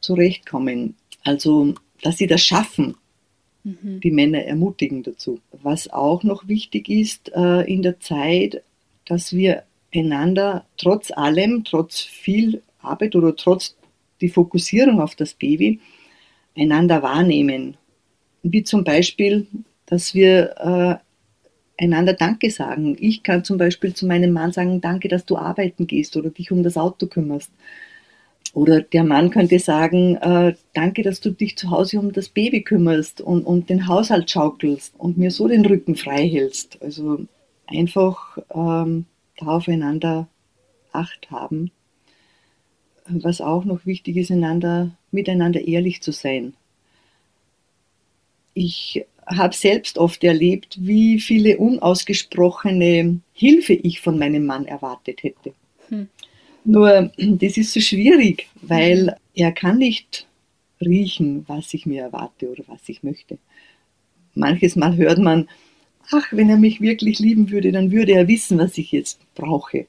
zurechtkommen. 0.00 0.94
Also, 1.24 1.74
dass 2.02 2.18
sie 2.18 2.28
das 2.28 2.42
schaffen. 2.42 2.94
Mhm. 3.64 4.00
Die 4.00 4.10
Männer 4.10 4.44
ermutigen 4.44 5.02
dazu. 5.02 5.40
Was 5.62 5.90
auch 5.90 6.22
noch 6.22 6.46
wichtig 6.48 6.88
ist 6.88 7.32
äh, 7.34 7.62
in 7.62 7.82
der 7.82 8.00
Zeit, 8.00 8.62
dass 9.04 9.32
wir 9.32 9.64
einander 9.92 10.64
trotz 10.76 11.10
allem, 11.10 11.64
trotz 11.64 12.00
viel 12.00 12.62
Arbeit 12.80 13.16
oder 13.16 13.34
trotz 13.36 13.74
die 14.20 14.28
Fokussierung 14.28 15.00
auf 15.00 15.14
das 15.14 15.34
Baby, 15.34 15.80
einander 16.56 17.02
wahrnehmen. 17.02 17.76
Wie 18.42 18.62
zum 18.62 18.84
Beispiel, 18.84 19.46
dass 19.86 20.14
wir 20.14 20.54
äh, 21.78 21.82
einander 21.82 22.12
Danke 22.12 22.50
sagen. 22.50 22.96
Ich 23.00 23.22
kann 23.22 23.44
zum 23.44 23.58
Beispiel 23.58 23.94
zu 23.94 24.06
meinem 24.06 24.32
Mann 24.32 24.52
sagen, 24.52 24.80
danke, 24.80 25.08
dass 25.08 25.24
du 25.24 25.36
arbeiten 25.36 25.86
gehst 25.86 26.16
oder 26.16 26.30
dich 26.30 26.52
um 26.52 26.62
das 26.62 26.76
Auto 26.76 27.06
kümmerst. 27.06 27.50
Oder 28.52 28.80
der 28.82 29.04
Mann 29.04 29.30
könnte 29.30 29.58
sagen, 29.58 30.16
äh, 30.16 30.54
danke, 30.74 31.02
dass 31.02 31.20
du 31.20 31.30
dich 31.30 31.56
zu 31.56 31.70
Hause 31.70 31.98
um 31.98 32.12
das 32.12 32.28
Baby 32.28 32.62
kümmerst 32.62 33.20
und, 33.20 33.44
und 33.44 33.70
den 33.70 33.86
Haushalt 33.86 34.30
schaukelst 34.30 34.94
und 34.98 35.18
mir 35.18 35.30
so 35.30 35.46
den 35.46 35.64
Rücken 35.64 35.94
frei 35.94 36.28
hältst. 36.28 36.82
Also 36.82 37.26
einfach 37.66 38.38
ähm, 38.52 39.06
da 39.38 39.46
aufeinander 39.46 40.28
Acht 40.92 41.30
haben. 41.30 41.70
Was 43.06 43.40
auch 43.40 43.64
noch 43.64 43.86
wichtig 43.86 44.16
ist, 44.16 44.30
einander, 44.30 44.90
miteinander 45.12 45.60
ehrlich 45.66 46.02
zu 46.02 46.12
sein. 46.12 46.54
Ich 48.62 49.06
habe 49.26 49.56
selbst 49.56 49.96
oft 49.96 50.22
erlebt, 50.22 50.76
wie 50.78 51.18
viele 51.18 51.56
unausgesprochene 51.56 53.20
Hilfe 53.32 53.72
ich 53.72 54.02
von 54.02 54.18
meinem 54.18 54.44
Mann 54.44 54.66
erwartet 54.66 55.22
hätte. 55.22 55.54
Hm. 55.88 56.08
Nur 56.64 57.10
das 57.16 57.56
ist 57.56 57.72
so 57.72 57.80
schwierig, 57.80 58.48
weil 58.60 59.16
er 59.34 59.52
kann 59.52 59.78
nicht 59.78 60.26
riechen, 60.78 61.46
was 61.48 61.72
ich 61.72 61.86
mir 61.86 62.02
erwarte 62.02 62.50
oder 62.50 62.64
was 62.66 62.86
ich 62.86 63.02
möchte. 63.02 63.38
Manches 64.34 64.76
Mal 64.76 64.94
hört 64.98 65.18
man, 65.18 65.48
ach, 66.10 66.26
wenn 66.30 66.50
er 66.50 66.58
mich 66.58 66.82
wirklich 66.82 67.18
lieben 67.18 67.50
würde, 67.50 67.72
dann 67.72 67.90
würde 67.90 68.12
er 68.12 68.28
wissen, 68.28 68.58
was 68.58 68.76
ich 68.76 68.92
jetzt 68.92 69.20
brauche. 69.34 69.86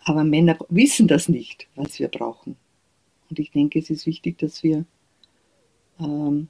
Aber 0.00 0.24
Männer 0.24 0.58
wissen 0.68 1.08
das 1.08 1.30
nicht, 1.30 1.68
was 1.74 1.98
wir 1.98 2.08
brauchen. 2.08 2.56
Und 3.30 3.38
ich 3.38 3.50
denke, 3.50 3.78
es 3.78 3.88
ist 3.88 4.04
wichtig, 4.04 4.36
dass 4.36 4.62
wir 4.62 4.84
ähm, 5.98 6.48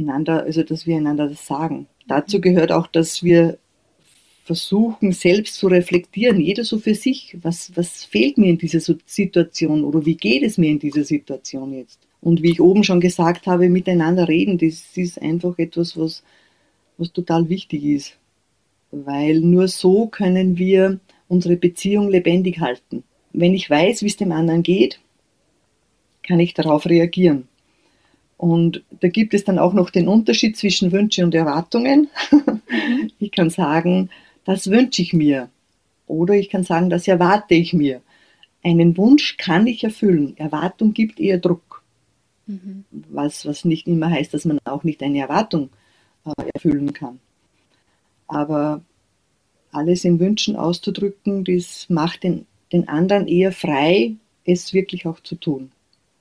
einander, 0.00 0.42
also 0.42 0.62
dass 0.62 0.86
wir 0.86 0.96
einander 0.96 1.28
das 1.28 1.46
sagen. 1.46 1.86
Dazu 2.06 2.40
gehört 2.40 2.72
auch, 2.72 2.86
dass 2.86 3.22
wir 3.22 3.58
versuchen, 4.44 5.12
selbst 5.12 5.54
zu 5.54 5.68
reflektieren, 5.68 6.40
jeder 6.40 6.64
so 6.64 6.78
für 6.78 6.96
sich, 6.96 7.36
was, 7.40 7.70
was 7.76 8.04
fehlt 8.04 8.36
mir 8.36 8.50
in 8.50 8.58
dieser 8.58 8.80
Situation 8.80 9.84
oder 9.84 10.04
wie 10.04 10.16
geht 10.16 10.42
es 10.42 10.58
mir 10.58 10.70
in 10.70 10.80
dieser 10.80 11.04
Situation 11.04 11.72
jetzt? 11.72 12.00
Und 12.20 12.42
wie 12.42 12.50
ich 12.50 12.60
oben 12.60 12.82
schon 12.82 13.00
gesagt 13.00 13.46
habe, 13.46 13.68
miteinander 13.68 14.26
reden, 14.26 14.58
das 14.58 14.96
ist 14.96 15.22
einfach 15.22 15.56
etwas, 15.58 15.96
was, 15.96 16.24
was 16.98 17.12
total 17.12 17.48
wichtig 17.48 17.84
ist. 17.84 18.16
Weil 18.90 19.40
nur 19.40 19.68
so 19.68 20.08
können 20.08 20.58
wir 20.58 20.98
unsere 21.28 21.56
Beziehung 21.56 22.10
lebendig 22.10 22.58
halten. 22.58 23.04
Wenn 23.32 23.54
ich 23.54 23.70
weiß, 23.70 24.02
wie 24.02 24.08
es 24.08 24.16
dem 24.16 24.32
anderen 24.32 24.64
geht, 24.64 24.98
kann 26.24 26.40
ich 26.40 26.54
darauf 26.54 26.86
reagieren. 26.86 27.46
Und 28.40 28.82
da 29.00 29.08
gibt 29.08 29.34
es 29.34 29.44
dann 29.44 29.58
auch 29.58 29.74
noch 29.74 29.90
den 29.90 30.08
Unterschied 30.08 30.56
zwischen 30.56 30.92
Wünsche 30.92 31.22
und 31.22 31.34
Erwartungen. 31.34 32.08
Mhm. 32.30 32.60
Ich 33.18 33.32
kann 33.32 33.50
sagen, 33.50 34.08
das 34.46 34.70
wünsche 34.70 35.02
ich 35.02 35.12
mir. 35.12 35.50
Oder 36.06 36.34
ich 36.34 36.48
kann 36.48 36.64
sagen, 36.64 36.88
das 36.88 37.06
erwarte 37.06 37.54
ich 37.54 37.74
mir. 37.74 38.00
Einen 38.62 38.96
Wunsch 38.96 39.36
kann 39.36 39.66
ich 39.66 39.84
erfüllen. 39.84 40.38
Erwartung 40.38 40.94
gibt 40.94 41.20
eher 41.20 41.36
Druck. 41.36 41.82
Mhm. 42.46 42.84
Was, 43.10 43.44
was 43.44 43.66
nicht 43.66 43.86
immer 43.86 44.08
heißt, 44.08 44.32
dass 44.32 44.46
man 44.46 44.58
auch 44.64 44.84
nicht 44.84 45.02
eine 45.02 45.18
Erwartung 45.18 45.68
äh, 46.24 46.50
erfüllen 46.54 46.94
kann. 46.94 47.20
Aber 48.26 48.80
alles 49.70 50.04
in 50.06 50.18
Wünschen 50.18 50.56
auszudrücken, 50.56 51.44
das 51.44 51.90
macht 51.90 52.22
den, 52.22 52.46
den 52.72 52.88
anderen 52.88 53.28
eher 53.28 53.52
frei, 53.52 54.14
es 54.46 54.72
wirklich 54.72 55.04
auch 55.04 55.20
zu 55.20 55.34
tun. 55.34 55.72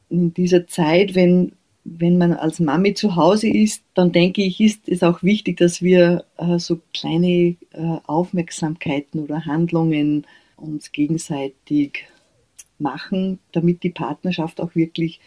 In 0.09 0.33
dieser 0.33 0.67
Zeit, 0.67 1.15
wenn 1.15 1.53
wenn 1.97 2.17
man 2.17 2.33
als 2.33 2.59
Mami 2.59 2.93
zu 2.93 3.15
Hause 3.15 3.49
ist, 3.49 3.83
dann 3.93 4.11
denke 4.11 4.43
ich, 4.43 4.59
ist 4.59 4.87
es 4.87 5.01
auch 5.01 5.23
wichtig, 5.23 5.57
dass 5.57 5.81
wir 5.81 6.25
äh, 6.37 6.59
so 6.59 6.79
kleine 6.93 7.55
äh, 7.71 7.97
Aufmerksamkeiten 8.05 9.21
oder 9.21 9.45
Handlungen 9.45 10.27
uns 10.57 10.91
gegenseitig 10.91 12.05
machen, 12.77 13.39
damit 13.51 13.83
die 13.83 13.89
Partnerschaft 13.89 14.61
auch 14.61 14.75
wirklich 14.75 15.19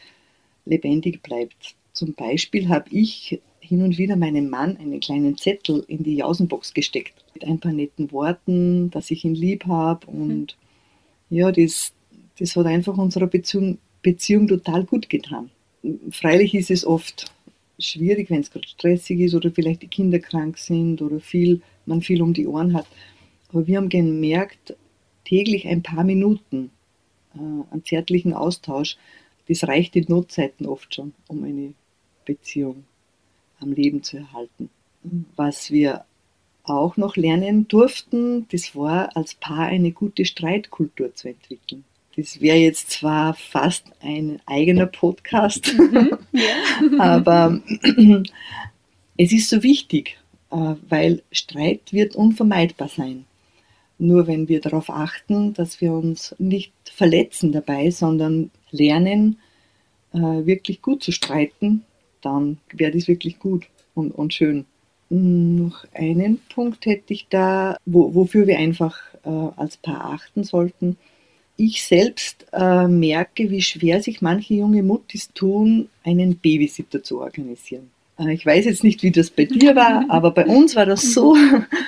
lebendig 0.64 1.22
bleibt. 1.22 1.74
Zum 1.92 2.14
Beispiel 2.14 2.68
habe 2.68 2.88
ich 2.90 3.40
hin 3.60 3.82
und 3.82 3.98
wieder 3.98 4.16
meinem 4.16 4.48
Mann 4.48 4.76
einen 4.76 5.00
kleinen 5.00 5.36
Zettel 5.36 5.84
in 5.88 6.02
die 6.02 6.16
Jausenbox 6.16 6.74
gesteckt 6.74 7.14
mit 7.34 7.44
ein 7.44 7.58
paar 7.58 7.72
netten 7.72 8.12
Worten, 8.12 8.90
dass 8.90 9.10
ich 9.10 9.24
ihn 9.24 9.34
lieb 9.34 9.66
habe 9.66 10.06
und 10.06 10.56
mhm. 11.30 11.36
ja, 11.36 11.50
das, 11.52 11.92
das 12.38 12.56
hat 12.56 12.66
einfach 12.66 12.96
unserer 12.96 13.26
Beziehung, 13.26 13.78
Beziehung 14.02 14.48
total 14.48 14.84
gut 14.84 15.08
getan 15.08 15.50
freilich 16.10 16.54
ist 16.54 16.70
es 16.70 16.84
oft 16.84 17.32
schwierig, 17.78 18.30
wenn 18.30 18.40
es 18.40 18.50
gerade 18.50 18.68
stressig 18.68 19.20
ist 19.20 19.34
oder 19.34 19.50
vielleicht 19.50 19.82
die 19.82 19.88
Kinder 19.88 20.18
krank 20.18 20.58
sind 20.58 21.02
oder 21.02 21.20
viel, 21.20 21.60
man 21.86 22.02
viel 22.02 22.22
um 22.22 22.32
die 22.32 22.46
Ohren 22.46 22.74
hat. 22.74 22.86
Aber 23.48 23.66
wir 23.66 23.76
haben 23.76 23.88
gemerkt, 23.88 24.76
täglich 25.24 25.66
ein 25.66 25.82
paar 25.82 26.04
Minuten 26.04 26.70
äh, 27.34 27.38
an 27.38 27.84
zärtlichen 27.84 28.34
Austausch, 28.34 28.96
das 29.48 29.64
reicht 29.64 29.96
in 29.96 30.06
Notzeiten 30.08 30.66
oft 30.66 30.94
schon, 30.94 31.12
um 31.26 31.44
eine 31.44 31.74
Beziehung 32.24 32.84
am 33.60 33.72
Leben 33.72 34.02
zu 34.02 34.18
erhalten. 34.18 34.70
Was 35.36 35.70
wir 35.70 36.04
auch 36.64 36.96
noch 36.96 37.16
lernen 37.16 37.66
durften, 37.66 38.46
das 38.50 38.76
war 38.76 39.16
als 39.16 39.34
Paar 39.34 39.66
eine 39.66 39.90
gute 39.90 40.24
Streitkultur 40.24 41.14
zu 41.14 41.28
entwickeln. 41.28 41.84
Das 42.16 42.42
wäre 42.42 42.58
jetzt 42.58 42.90
zwar 42.90 43.32
fast 43.32 43.86
ein 44.00 44.40
eigener 44.44 44.86
Podcast, 44.86 45.74
mhm, 45.78 46.18
ja. 46.32 46.98
aber 46.98 47.62
es 49.16 49.32
ist 49.32 49.48
so 49.48 49.62
wichtig, 49.62 50.18
äh, 50.50 50.74
weil 50.88 51.22
Streit 51.32 51.92
wird 51.92 52.14
unvermeidbar 52.14 52.88
sein. 52.88 53.24
Nur 53.98 54.26
wenn 54.26 54.48
wir 54.48 54.60
darauf 54.60 54.90
achten, 54.90 55.54
dass 55.54 55.80
wir 55.80 55.92
uns 55.92 56.34
nicht 56.38 56.72
verletzen 56.84 57.52
dabei, 57.52 57.90
sondern 57.90 58.50
lernen, 58.70 59.38
äh, 60.12 60.18
wirklich 60.18 60.82
gut 60.82 61.02
zu 61.02 61.12
streiten, 61.12 61.84
dann 62.20 62.58
wäre 62.72 62.92
das 62.92 63.08
wirklich 63.08 63.38
gut 63.38 63.68
und, 63.94 64.10
und 64.10 64.34
schön. 64.34 64.66
Noch 65.08 65.86
einen 65.94 66.40
Punkt 66.54 66.84
hätte 66.84 67.14
ich 67.14 67.26
da, 67.28 67.76
wo, 67.86 68.14
wofür 68.14 68.46
wir 68.46 68.58
einfach 68.58 68.98
äh, 69.24 69.28
als 69.28 69.78
Paar 69.78 70.12
achten 70.12 70.44
sollten 70.44 70.98
ich 71.64 71.84
selbst 71.84 72.46
äh, 72.52 72.88
merke, 72.88 73.48
wie 73.50 73.62
schwer 73.62 74.02
sich 74.02 74.20
manche 74.20 74.54
junge 74.54 74.82
Muttis 74.82 75.30
tun, 75.32 75.88
einen 76.02 76.36
Babysitter 76.36 77.04
zu 77.04 77.20
organisieren. 77.20 77.90
Äh, 78.18 78.32
ich 78.32 78.44
weiß 78.44 78.64
jetzt 78.64 78.82
nicht, 78.82 79.02
wie 79.04 79.12
das 79.12 79.30
bei 79.30 79.44
dir 79.44 79.76
war, 79.76 80.04
aber 80.10 80.32
bei 80.32 80.44
uns 80.44 80.74
war 80.74 80.86
das 80.86 81.12
so, 81.14 81.36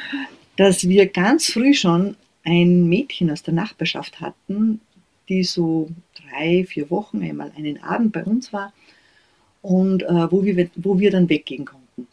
dass 0.57 0.89
wir 0.89 1.07
ganz 1.07 1.47
früh 1.47 1.75
schon 1.75 2.17
ein 2.45 2.89
Mädchen 2.89 3.31
aus 3.31 3.43
der 3.43 3.55
Nachbarschaft 3.55 4.21
hatten, 4.21 4.81
die 5.29 5.43
so 5.43 5.89
drei, 6.15 6.65
vier 6.65 6.89
Wochen 6.91 7.23
einmal 7.23 7.51
einen 7.57 7.83
Abend 7.83 8.13
bei 8.13 8.23
uns 8.23 8.53
war 8.53 8.73
und 9.61 10.05
äh, 10.05 10.31
wo, 10.31 10.45
wir, 10.45 10.71
wo 10.77 11.01
wir 11.01 11.11
dann 11.11 11.29
weggehen 11.29 11.65
konnten. 11.65 12.07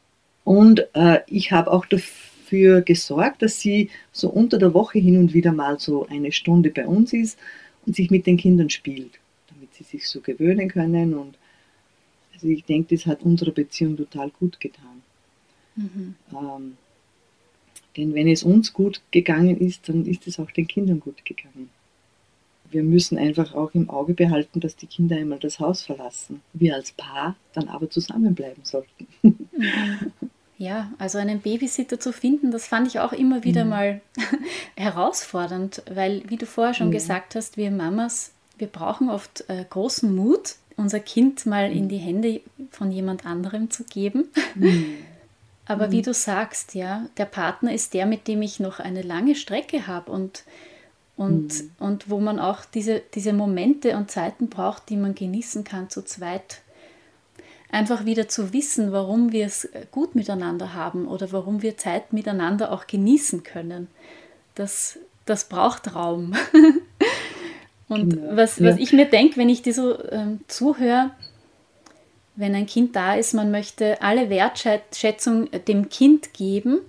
Und 0.44 0.88
äh, 0.96 1.20
ich 1.28 1.52
habe 1.52 1.72
auch 1.72 1.86
dafür 1.86 2.31
dafür 2.52 2.82
gesorgt, 2.82 3.42
dass 3.42 3.60
sie 3.60 3.90
so 4.12 4.30
unter 4.30 4.58
der 4.58 4.74
Woche 4.74 5.00
hin 5.00 5.18
und 5.18 5.34
wieder 5.34 5.54
mal 5.54 5.80
so 5.80 6.06
eine 6.08 6.32
Stunde 6.32 6.70
bei 6.70 6.86
uns 6.86 7.14
ist 7.14 7.40
und 7.86 7.96
sich 7.96 8.12
mit 8.12 8.28
den 8.28 8.38
Kindern 8.38 8.70
spielt, 8.70 9.20
damit 9.48 9.74
sie 9.74 9.84
sich 9.84 10.08
so 10.08 10.20
gewöhnen 10.22 10.68
können. 10.68 11.14
Und 11.14 11.38
also 12.34 12.48
ich 12.48 12.64
denke, 12.66 12.96
das 12.96 13.06
hat 13.06 13.24
unserer 13.24 13.52
Beziehung 13.52 13.96
total 13.98 14.30
gut 14.32 14.60
getan. 14.60 15.02
Mhm. 15.76 16.16
Ähm, 16.32 16.78
denn 17.96 18.14
wenn 18.14 18.28
es 18.28 18.44
uns 18.44 18.74
gut 18.74 19.02
gegangen 19.12 19.58
ist, 19.58 19.88
dann 19.90 20.06
ist 20.06 20.28
es 20.28 20.40
auch 20.40 20.52
den 20.52 20.68
Kindern 20.68 21.00
gut 21.00 21.24
gegangen. 21.26 21.70
Wir 22.70 22.84
müssen 22.84 23.18
einfach 23.18 23.54
auch 23.54 23.74
im 23.74 23.90
Auge 23.90 24.14
behalten, 24.14 24.62
dass 24.62 24.78
die 24.78 24.88
Kinder 24.88 25.18
einmal 25.18 25.40
das 25.40 25.60
Haus 25.60 25.82
verlassen. 25.82 26.42
Wir 26.54 26.76
als 26.76 26.94
Paar 26.94 27.36
dann 27.54 27.68
aber 27.68 27.90
zusammenbleiben 27.90 28.64
sollten. 28.64 29.08
Mhm. 29.22 30.32
Ja, 30.62 30.92
also 31.00 31.18
einen 31.18 31.40
Babysitter 31.40 32.00
zu 32.00 32.14
finden, 32.14 32.52
das 32.52 32.68
fand 32.68 32.88
ich 32.88 33.00
auch 33.00 33.14
immer 33.14 33.44
wieder 33.44 33.64
mhm. 33.64 33.70
mal 33.72 34.02
herausfordernd, 34.78 35.82
weil, 35.92 36.22
wie 36.28 36.38
du 36.38 36.46
vorher 36.46 36.76
schon 36.76 36.90
mhm. 36.90 36.92
gesagt 36.92 37.34
hast, 37.34 37.58
wir 37.58 37.72
Mamas, 37.72 38.30
wir 38.60 38.68
brauchen 38.68 39.10
oft 39.10 39.44
äh, 39.50 39.66
großen 39.68 40.16
Mut, 40.16 40.58
unser 40.78 41.00
Kind 41.00 41.48
mal 41.48 41.72
mhm. 41.72 41.78
in 41.78 41.90
die 41.90 41.98
Hände 41.98 42.42
von 42.70 42.92
jemand 42.92 43.26
anderem 43.26 43.72
zu 43.72 43.86
geben. 43.86 44.26
Mhm. 44.54 44.98
Aber 45.66 45.88
mhm. 45.88 45.94
wie 45.94 46.02
du 46.04 46.14
sagst, 46.14 46.76
ja, 46.76 47.08
der 47.18 47.26
Partner 47.26 47.74
ist 47.74 47.96
der, 47.96 48.06
mit 48.06 48.28
dem 48.28 48.44
ich 48.44 48.60
noch 48.60 48.80
eine 48.80 49.02
lange 49.02 49.34
Strecke 49.34 49.88
habe 49.88 50.12
und, 50.12 50.44
und, 51.18 51.60
mhm. 51.60 51.72
und 51.80 52.12
wo 52.12 52.20
man 52.20 52.40
auch 52.40 52.66
diese, 52.66 53.02
diese 53.16 53.34
Momente 53.34 53.98
und 53.98 54.12
Zeiten 54.12 54.48
braucht, 54.48 54.90
die 54.90 54.98
man 54.98 55.16
genießen 55.16 55.64
kann 55.64 55.90
zu 55.90 56.06
zweit. 56.06 56.62
Einfach 57.72 58.06
wieder 58.06 58.28
zu 58.28 58.54
wissen, 58.54 58.92
warum 58.92 59.32
wir 59.32 59.46
es 59.46 59.70
gut 59.92 60.14
miteinander 60.16 60.74
haben 60.74 61.08
oder 61.08 61.32
warum 61.32 61.62
wir 61.62 61.78
Zeit 61.78 62.12
miteinander 62.12 62.72
auch 62.72 62.86
genießen 62.86 63.44
können. 63.44 63.88
Das, 64.56 65.00
das 65.26 65.46
braucht 65.46 65.96
Raum. 65.96 66.34
und 67.88 68.16
ja, 68.16 68.36
was, 68.36 68.60
ja. 68.60 68.70
was 68.70 68.78
ich 68.78 68.92
mir 68.92 69.06
denke, 69.06 69.38
wenn 69.38 69.50
ich 69.50 69.62
dir 69.62 69.74
so 69.74 69.98
ähm, 70.10 70.42
zuhöre, 70.48 71.12
wenn 72.36 72.56
ein 72.56 72.66
Kind 72.66 72.96
da 72.96 73.16
ist, 73.16 73.34
man 73.34 73.52
möchte 73.52 74.02
alle 74.02 74.30
Wertschätzung 74.30 75.50
dem 75.68 75.90
Kind 75.90 76.34
geben 76.34 76.80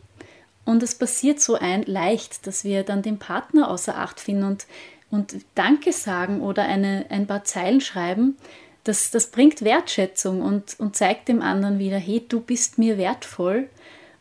und 0.65 0.83
es 0.83 0.95
passiert 0.95 1.41
so 1.41 1.55
ein 1.55 1.83
leicht, 1.85 2.47
dass 2.47 2.65
wir 2.65 2.83
dann 2.83 3.03
den 3.03 3.19
Partner 3.19 3.71
außer 3.71 3.99
Acht 3.99 4.21
finden 4.21 4.45
und, 4.45 4.67
und 5.11 5.37
Danke 5.55 5.93
sagen 5.93 6.41
oder 6.41 6.65
eine, 6.65 7.07
ein 7.09 7.27
paar 7.27 7.45
Zeilen 7.45 7.81
schreiben. 7.81 8.37
Das, 8.85 9.11
das 9.11 9.29
bringt 9.29 9.63
Wertschätzung 9.63 10.43
und, 10.43 10.79
und 10.81 10.97
zeigt 10.97 11.29
dem 11.29 11.41
anderen 11.41 11.79
wieder, 11.79 11.99
hey, 11.99 12.25
du 12.29 12.41
bist 12.41 12.79
mir 12.79 12.99
wertvoll. 12.99 13.69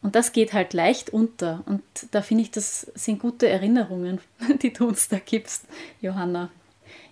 Und 0.03 0.15
das 0.15 0.31
geht 0.33 0.53
halt 0.53 0.73
leicht 0.73 1.11
unter. 1.11 1.63
Und 1.65 1.83
da 2.11 2.21
finde 2.21 2.43
ich, 2.43 2.51
das 2.51 2.91
sind 2.95 3.19
gute 3.19 3.47
Erinnerungen, 3.47 4.19
die 4.61 4.73
du 4.73 4.87
uns 4.87 5.07
da 5.07 5.19
gibst, 5.23 5.65
Johanna. 6.01 6.49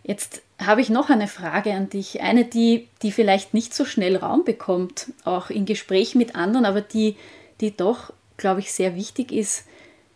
Jetzt 0.04 0.42
habe 0.58 0.82
ich 0.82 0.90
noch 0.90 1.10
eine 1.10 1.28
Frage 1.28 1.74
an 1.74 1.90
dich. 1.90 2.22
Eine, 2.22 2.46
die, 2.46 2.88
die 3.02 3.12
vielleicht 3.12 3.54
nicht 3.54 3.74
so 3.74 3.86
schnell 3.86 4.16
Raum 4.16 4.44
bekommt, 4.44 5.12
auch 5.24 5.50
in 5.50 5.66
Gesprächen 5.66 6.18
mit 6.18 6.36
anderen, 6.36 6.66
aber 6.66 6.82
die, 6.82 7.16
die 7.62 7.76
doch, 7.76 8.12
glaube 8.38 8.62
ich, 8.62 8.72
sehr 8.72 8.96
wichtig 8.96 9.32
ist. 9.32 9.66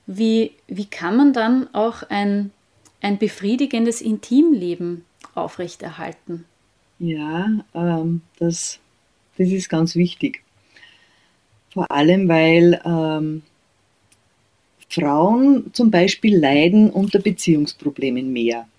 Wie, 0.06 0.52
wie 0.68 0.86
kann 0.86 1.16
man 1.16 1.34
dann 1.34 1.74
auch 1.74 2.04
ein, 2.10 2.52
ein 3.02 3.18
befriedigendes 3.18 4.02
Intimleben 4.02 5.06
aufrechterhalten? 5.36 6.46
Ja, 7.03 7.50
ähm, 7.75 8.22
das, 8.39 8.79
das 9.38 9.50
ist 9.50 9.67
ganz 9.67 9.98
wichtig. 9.98 10.41
Vor 11.72 11.91
allem, 11.91 12.29
weil 12.29 12.79
ähm, 12.86 13.41
Frauen 14.88 15.74
zum 15.74 15.91
Beispiel 15.91 16.38
leiden 16.38 16.89
unter 16.89 17.19
Beziehungsproblemen 17.19 18.31
mehr. 18.31 18.69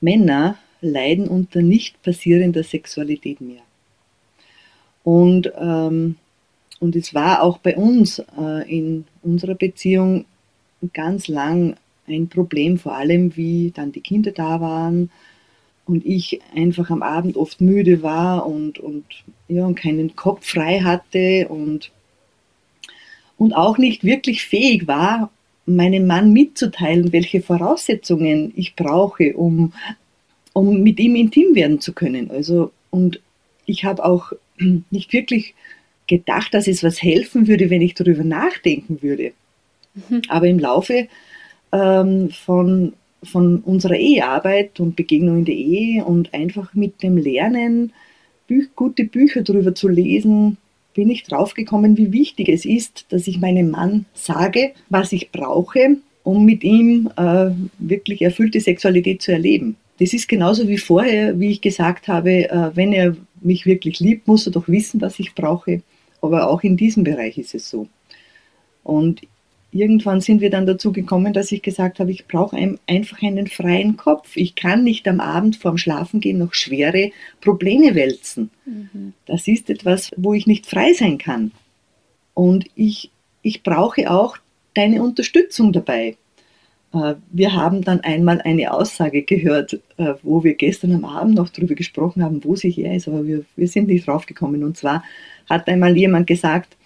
Männer 0.00 0.58
leiden 0.80 1.26
unter 1.26 1.60
nicht 1.60 2.00
passierender 2.04 2.62
Sexualität 2.62 3.40
mehr. 3.40 3.62
Und, 5.02 5.52
ähm, 5.58 6.18
und 6.78 6.94
es 6.94 7.14
war 7.14 7.42
auch 7.42 7.58
bei 7.58 7.76
uns 7.76 8.20
äh, 8.38 8.70
in 8.70 9.06
unserer 9.24 9.56
Beziehung 9.56 10.24
ganz 10.92 11.26
lang 11.26 11.74
ein 12.06 12.28
Problem, 12.28 12.78
vor 12.78 12.94
allem 12.94 13.36
wie 13.36 13.72
dann 13.74 13.90
die 13.90 14.02
Kinder 14.02 14.30
da 14.30 14.60
waren 14.60 15.10
und 15.90 16.06
ich 16.06 16.40
einfach 16.54 16.90
am 16.90 17.02
Abend 17.02 17.36
oft 17.36 17.60
müde 17.60 18.02
war 18.02 18.46
und, 18.46 18.78
und, 18.78 19.04
ja, 19.48 19.66
und 19.66 19.74
keinen 19.74 20.16
Kopf 20.16 20.46
frei 20.46 20.80
hatte 20.80 21.48
und, 21.48 21.90
und 23.36 23.52
auch 23.54 23.78
nicht 23.78 24.04
wirklich 24.04 24.42
fähig 24.42 24.86
war, 24.86 25.30
meinem 25.66 26.06
Mann 26.06 26.32
mitzuteilen, 26.32 27.12
welche 27.12 27.42
Voraussetzungen 27.42 28.52
ich 28.56 28.74
brauche, 28.74 29.36
um 29.36 29.72
um 30.52 30.82
mit 30.82 30.98
ihm 30.98 31.16
intim 31.16 31.54
werden 31.54 31.80
zu 31.80 31.92
können. 31.92 32.30
Also, 32.30 32.72
und 32.90 33.20
ich 33.66 33.84
habe 33.84 34.04
auch 34.04 34.32
nicht 34.90 35.12
wirklich 35.12 35.54
gedacht, 36.06 36.54
dass 36.54 36.66
es 36.66 36.82
was 36.82 37.02
helfen 37.02 37.46
würde, 37.46 37.70
wenn 37.70 37.82
ich 37.82 37.94
darüber 37.94 38.24
nachdenken 38.24 39.02
würde. 39.02 39.32
Mhm. 39.94 40.22
Aber 40.28 40.46
im 40.46 40.58
Laufe 40.58 41.08
ähm, 41.72 42.30
von, 42.30 42.94
von 43.22 43.60
unserer 43.60 43.96
Ehearbeit 43.96 44.80
und 44.80 44.96
Begegnung 44.96 45.38
in 45.38 45.44
der 45.44 45.54
Ehe 45.54 46.04
und 46.04 46.32
einfach 46.34 46.74
mit 46.74 47.02
dem 47.02 47.16
Lernen, 47.16 47.92
Bü 48.46 48.66
gute 48.74 49.04
Bücher 49.04 49.42
darüber 49.42 49.74
zu 49.74 49.88
lesen, 49.88 50.56
bin 50.94 51.08
ich 51.10 51.22
draufgekommen, 51.22 51.96
wie 51.96 52.12
wichtig 52.12 52.48
es 52.48 52.64
ist, 52.64 53.06
dass 53.10 53.26
ich 53.26 53.38
meinem 53.38 53.70
Mann 53.70 54.06
sage, 54.12 54.72
was 54.88 55.12
ich 55.12 55.30
brauche, 55.30 55.98
um 56.24 56.44
mit 56.44 56.64
ihm 56.64 57.10
äh, 57.16 57.50
wirklich 57.78 58.22
erfüllte 58.22 58.60
Sexualität 58.60 59.22
zu 59.22 59.32
erleben. 59.32 59.76
Das 60.00 60.12
ist 60.12 60.28
genauso 60.28 60.66
wie 60.66 60.78
vorher, 60.78 61.38
wie 61.38 61.50
ich 61.50 61.60
gesagt 61.60 62.08
habe, 62.08 62.50
äh, 62.50 62.70
wenn 62.74 62.92
er 62.92 63.16
mich 63.40 63.66
wirklich 63.66 64.00
liebt, 64.00 64.26
muss 64.26 64.46
er 64.46 64.52
doch 64.52 64.68
wissen, 64.68 65.00
was 65.00 65.18
ich 65.20 65.34
brauche. 65.34 65.82
Aber 66.20 66.50
auch 66.50 66.62
in 66.62 66.76
diesem 66.76 67.04
Bereich 67.04 67.38
ist 67.38 67.54
es 67.54 67.70
so. 67.70 67.86
Und 68.82 69.20
irgendwann 69.72 70.20
sind 70.20 70.40
wir 70.40 70.50
dann 70.50 70.66
dazu 70.66 70.92
gekommen, 70.92 71.32
dass 71.32 71.52
ich 71.52 71.62
gesagt 71.62 72.00
habe, 72.00 72.10
ich 72.10 72.26
brauche 72.26 72.56
einfach 72.86 73.22
einen 73.22 73.46
freien 73.46 73.96
Kopf. 73.96 74.36
Ich 74.36 74.54
kann 74.54 74.84
nicht 74.84 75.06
am 75.06 75.20
Abend 75.20 75.56
vorm 75.56 75.78
Schlafengehen 75.78 76.38
noch 76.38 76.54
schwere 76.54 77.10
Probleme 77.40 77.94
wälzen. 77.94 78.50
Mhm. 78.64 79.12
Das 79.26 79.46
ist 79.46 79.70
etwas, 79.70 80.10
wo 80.16 80.34
ich 80.34 80.46
nicht 80.46 80.66
frei 80.66 80.92
sein 80.92 81.18
kann. 81.18 81.52
Und 82.34 82.66
ich, 82.74 83.10
ich 83.42 83.62
brauche 83.62 84.10
auch 84.10 84.36
deine 84.74 85.02
Unterstützung 85.02 85.72
dabei. 85.72 86.16
Äh, 86.92 87.14
wir 87.30 87.54
haben 87.54 87.82
dann 87.82 88.00
einmal 88.00 88.40
eine 88.40 88.72
Aussage 88.72 89.22
gehört, 89.22 89.74
äh, 89.96 90.14
wo 90.22 90.42
wir 90.42 90.54
gestern 90.54 90.94
am 90.94 91.04
Abend 91.04 91.34
noch 91.34 91.50
darüber 91.50 91.74
gesprochen 91.74 92.24
haben, 92.24 92.42
wo 92.44 92.56
sie 92.56 92.70
her 92.70 92.94
ist, 92.94 93.08
aber 93.08 93.26
wir, 93.26 93.44
wir 93.56 93.68
sind 93.68 93.88
nicht 93.88 94.06
draufgekommen. 94.06 94.64
Und 94.64 94.76
zwar 94.76 95.04
hat 95.48 95.68
einmal 95.68 95.96
jemand 95.96 96.26
gesagt, 96.26 96.76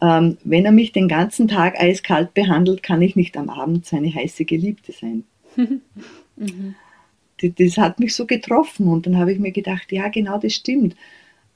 ähm, 0.00 0.38
wenn 0.44 0.64
er 0.64 0.72
mich 0.72 0.92
den 0.92 1.08
ganzen 1.08 1.48
Tag 1.48 1.80
eiskalt 1.80 2.34
behandelt, 2.34 2.82
kann 2.82 3.02
ich 3.02 3.16
nicht 3.16 3.36
am 3.36 3.50
Abend 3.50 3.86
seine 3.86 4.12
heiße 4.14 4.44
Geliebte 4.44 4.92
sein. 4.92 5.24
mhm. 5.56 6.74
Das 7.40 7.78
hat 7.78 8.00
mich 8.00 8.14
so 8.14 8.26
getroffen 8.26 8.88
und 8.88 9.06
dann 9.06 9.16
habe 9.16 9.32
ich 9.32 9.38
mir 9.38 9.52
gedacht, 9.52 9.92
ja, 9.92 10.08
genau 10.08 10.38
das 10.38 10.54
stimmt. 10.54 10.96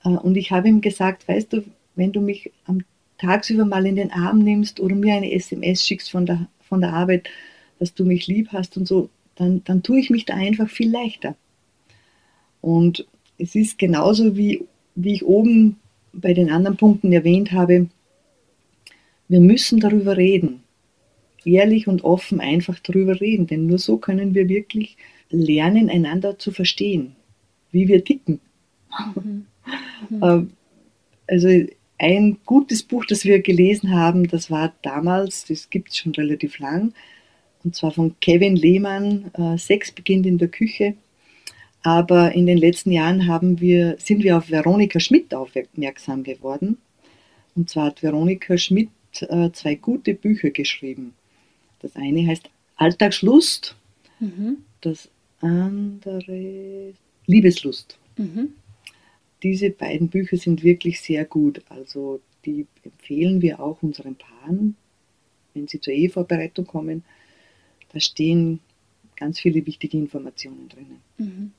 Äh, 0.05 0.11
und 0.11 0.37
ich 0.37 0.51
habe 0.51 0.69
ihm 0.69 0.81
gesagt, 0.81 1.27
weißt 1.29 1.53
du, 1.53 1.65
wenn 1.95 2.13
du 2.13 2.21
mich 2.21 2.51
am 2.67 2.85
tagsüber 3.23 3.65
mal 3.65 3.87
in 3.87 3.97
den 3.97 4.11
Arm 4.11 4.41
nimmst 4.41 4.81
oder 4.81 4.97
mir 4.97 5.15
eine 5.15 5.33
SMS 5.33 5.87
schickst 5.87 6.11
von 6.11 6.27
der, 6.27 6.49
von 6.61 6.81
der 6.81 6.93
Arbeit, 6.93 7.29
dass 7.79 7.95
du 7.95 8.05
mich 8.05 8.27
lieb 8.27 8.49
hast 8.53 8.77
und 8.77 8.87
so, 8.87 9.11
dann, 9.37 9.63
dann 9.65 9.83
tue 9.83 10.01
ich 10.01 10.11
mich 10.11 10.25
da 10.25 10.35
einfach 10.35 10.69
viel 10.69 10.91
leichter. 10.91 11.37
Und 12.61 13.07
es 13.39 13.55
ist 13.55 13.79
genauso 13.79 14.37
wie, 14.37 14.67
wie 14.97 15.15
ich 15.15 15.25
oben 15.25 15.77
bei 16.13 16.35
den 16.35 16.51
anderen 16.51 16.77
Punkten 16.77 17.13
erwähnt 17.13 17.53
habe, 17.53 17.89
wir 19.33 19.41
müssen 19.41 19.81
darüber 19.81 20.19
reden. 20.19 20.63
Ehrlich 21.45 21.89
und 21.89 22.05
offen 22.05 22.39
einfach 22.39 22.79
darüber 22.81 23.19
reden, 23.19 23.47
denn 23.47 23.67
nur 23.67 23.79
so 23.79 23.97
können 23.97 24.35
wir 24.35 24.49
wirklich 24.51 24.99
lernen, 25.31 25.89
einander 25.89 26.39
zu 26.39 26.53
verstehen, 26.53 27.17
wie 27.71 27.89
wir 27.89 28.05
ticken. 28.05 28.41
Mhm. 29.15 29.47
Mhm. 30.11 30.51
also 31.27 31.49
ein 31.99 32.37
gutes 32.45 32.83
Buch, 32.83 33.07
das 33.07 33.25
wir 33.25 33.41
gelesen 33.41 33.95
haben, 33.95 34.29
das 34.29 34.51
war 34.51 34.75
damals, 34.83 35.47
das 35.47 35.71
gibt 35.71 35.89
es 35.89 35.97
schon 35.97 36.13
relativ 36.13 36.59
lang, 36.59 36.93
und 37.65 37.75
zwar 37.75 37.93
von 37.93 38.15
Kevin 38.21 38.55
Lehmann, 38.55 39.31
äh, 39.33 39.57
Sex 39.57 39.93
beginnt 39.93 40.27
in 40.27 40.37
der 40.37 40.49
Küche. 40.49 40.95
Aber 41.85 42.33
in 42.33 42.47
den 42.47 42.59
letzten 42.59 42.93
Jahren 42.93 43.27
haben 43.27 43.61
wir, 43.61 43.97
sind 43.99 44.23
wir 44.25 44.37
auf 44.37 44.51
Veronika 44.51 45.01
Schmidt 45.01 45.33
aufmerksam 45.33 46.23
geworden. 46.23 46.79
Und 47.55 47.71
zwar 47.71 47.87
hat 47.87 48.03
Veronika 48.03 48.59
Schmidt 48.59 48.91
äh, 49.21 49.53
zwei 49.53 49.75
gute 49.75 50.15
Bücher 50.15 50.51
geschrieben. 50.51 51.15
Das 51.81 51.97
eine 51.97 52.27
heißt 52.27 52.49
Alltagslust, 52.77 53.77
mhm. 54.21 54.59
das 54.81 55.09
andere 55.41 56.95
Liebeslust. 57.27 57.99
Mhm. 58.17 58.55
Diese 59.43 59.71
beiden 59.71 60.09
Bücher 60.09 60.37
sind 60.37 60.63
wirklich 60.63 61.01
sehr 61.01 61.25
gut. 61.25 61.63
Also 61.69 62.21
die 62.45 62.67
empfehlen 62.85 63.43
wir 63.43 63.61
auch 63.61 63.83
unseren 63.83 64.15
Paaren, 64.15 64.77
wenn 65.55 65.69
sie 65.69 65.81
zur 65.81 65.93
Ehevorbereitung 65.93 66.67
kommen, 66.67 67.05
da 67.93 68.01
stehen 68.01 68.61
ganz 69.17 69.41
viele 69.41 69.65
wichtige 69.67 69.99
Informationen 69.99 70.69
drinnen. 70.69 71.01
Mhm. 71.19 71.53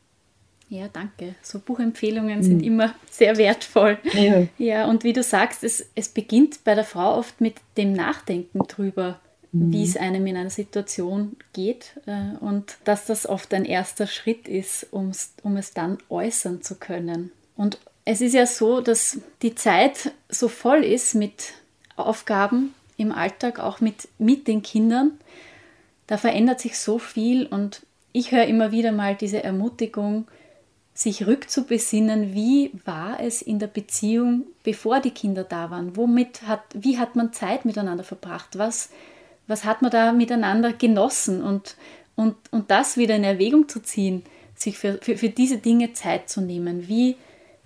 Ja, 0.73 0.87
danke. 0.91 1.35
So 1.43 1.59
Buchempfehlungen 1.59 2.39
mhm. 2.39 2.43
sind 2.43 2.63
immer 2.63 2.95
sehr 3.11 3.37
wertvoll. 3.37 3.99
Ja. 4.13 4.47
ja, 4.57 4.87
und 4.87 5.03
wie 5.03 5.13
du 5.13 5.21
sagst, 5.21 5.63
es, 5.63 5.85
es 5.93 6.09
beginnt 6.09 6.63
bei 6.63 6.73
der 6.73 6.83
Frau 6.83 7.15
oft 7.15 7.41
mit 7.41 7.57
dem 7.77 7.93
Nachdenken 7.93 8.57
drüber, 8.67 9.19
mhm. 9.51 9.71
wie 9.71 9.83
es 9.83 9.97
einem 9.97 10.25
in 10.25 10.35
einer 10.35 10.49
Situation 10.49 11.37
geht 11.53 11.93
äh, 12.07 12.35
und 12.39 12.77
dass 12.85 13.05
das 13.05 13.29
oft 13.29 13.53
ein 13.53 13.65
erster 13.65 14.07
Schritt 14.07 14.47
ist, 14.47 14.87
um 14.91 15.09
es 15.11 15.73
dann 15.75 15.99
äußern 16.09 16.63
zu 16.63 16.73
können. 16.73 17.31
Und 17.55 17.77
es 18.03 18.21
ist 18.21 18.33
ja 18.33 18.47
so, 18.47 18.81
dass 18.81 19.19
die 19.43 19.53
Zeit 19.53 20.11
so 20.27 20.47
voll 20.47 20.83
ist 20.83 21.13
mit 21.13 21.53
Aufgaben 21.97 22.73
im 22.97 23.11
Alltag, 23.11 23.59
auch 23.59 23.79
mit, 23.79 24.07
mit 24.17 24.47
den 24.47 24.63
Kindern, 24.63 25.11
da 26.07 26.17
verändert 26.17 26.59
sich 26.59 26.79
so 26.79 26.97
viel 26.97 27.45
und 27.45 27.83
ich 28.11 28.31
höre 28.31 28.45
immer 28.45 28.71
wieder 28.71 28.91
mal 28.91 29.15
diese 29.15 29.43
Ermutigung, 29.43 30.27
sich 30.93 31.25
rückzubesinnen, 31.25 32.33
wie 32.33 32.71
war 32.85 33.19
es 33.19 33.41
in 33.41 33.59
der 33.59 33.67
Beziehung, 33.67 34.45
bevor 34.63 34.99
die 34.99 35.11
Kinder 35.11 35.43
da 35.43 35.71
waren? 35.71 35.95
Womit 35.95 36.43
hat, 36.43 36.61
wie 36.73 36.99
hat 36.99 37.15
man 37.15 37.33
Zeit 37.33 37.65
miteinander 37.65 38.03
verbracht? 38.03 38.57
Was, 38.57 38.89
was 39.47 39.65
hat 39.65 39.81
man 39.81 39.91
da 39.91 40.11
miteinander 40.13 40.71
genossen? 40.71 41.43
Und, 41.43 41.77
und, 42.15 42.35
und 42.51 42.69
das 42.69 42.95
wieder 42.97 43.15
in 43.15 43.23
Erwägung 43.23 43.67
zu 43.67 43.81
ziehen, 43.81 44.23
sich 44.55 44.77
für, 44.77 44.99
für, 45.01 45.17
für 45.17 45.29
diese 45.29 45.57
Dinge 45.57 45.93
Zeit 45.93 46.29
zu 46.29 46.41
nehmen. 46.41 46.87
Wie, 46.87 47.17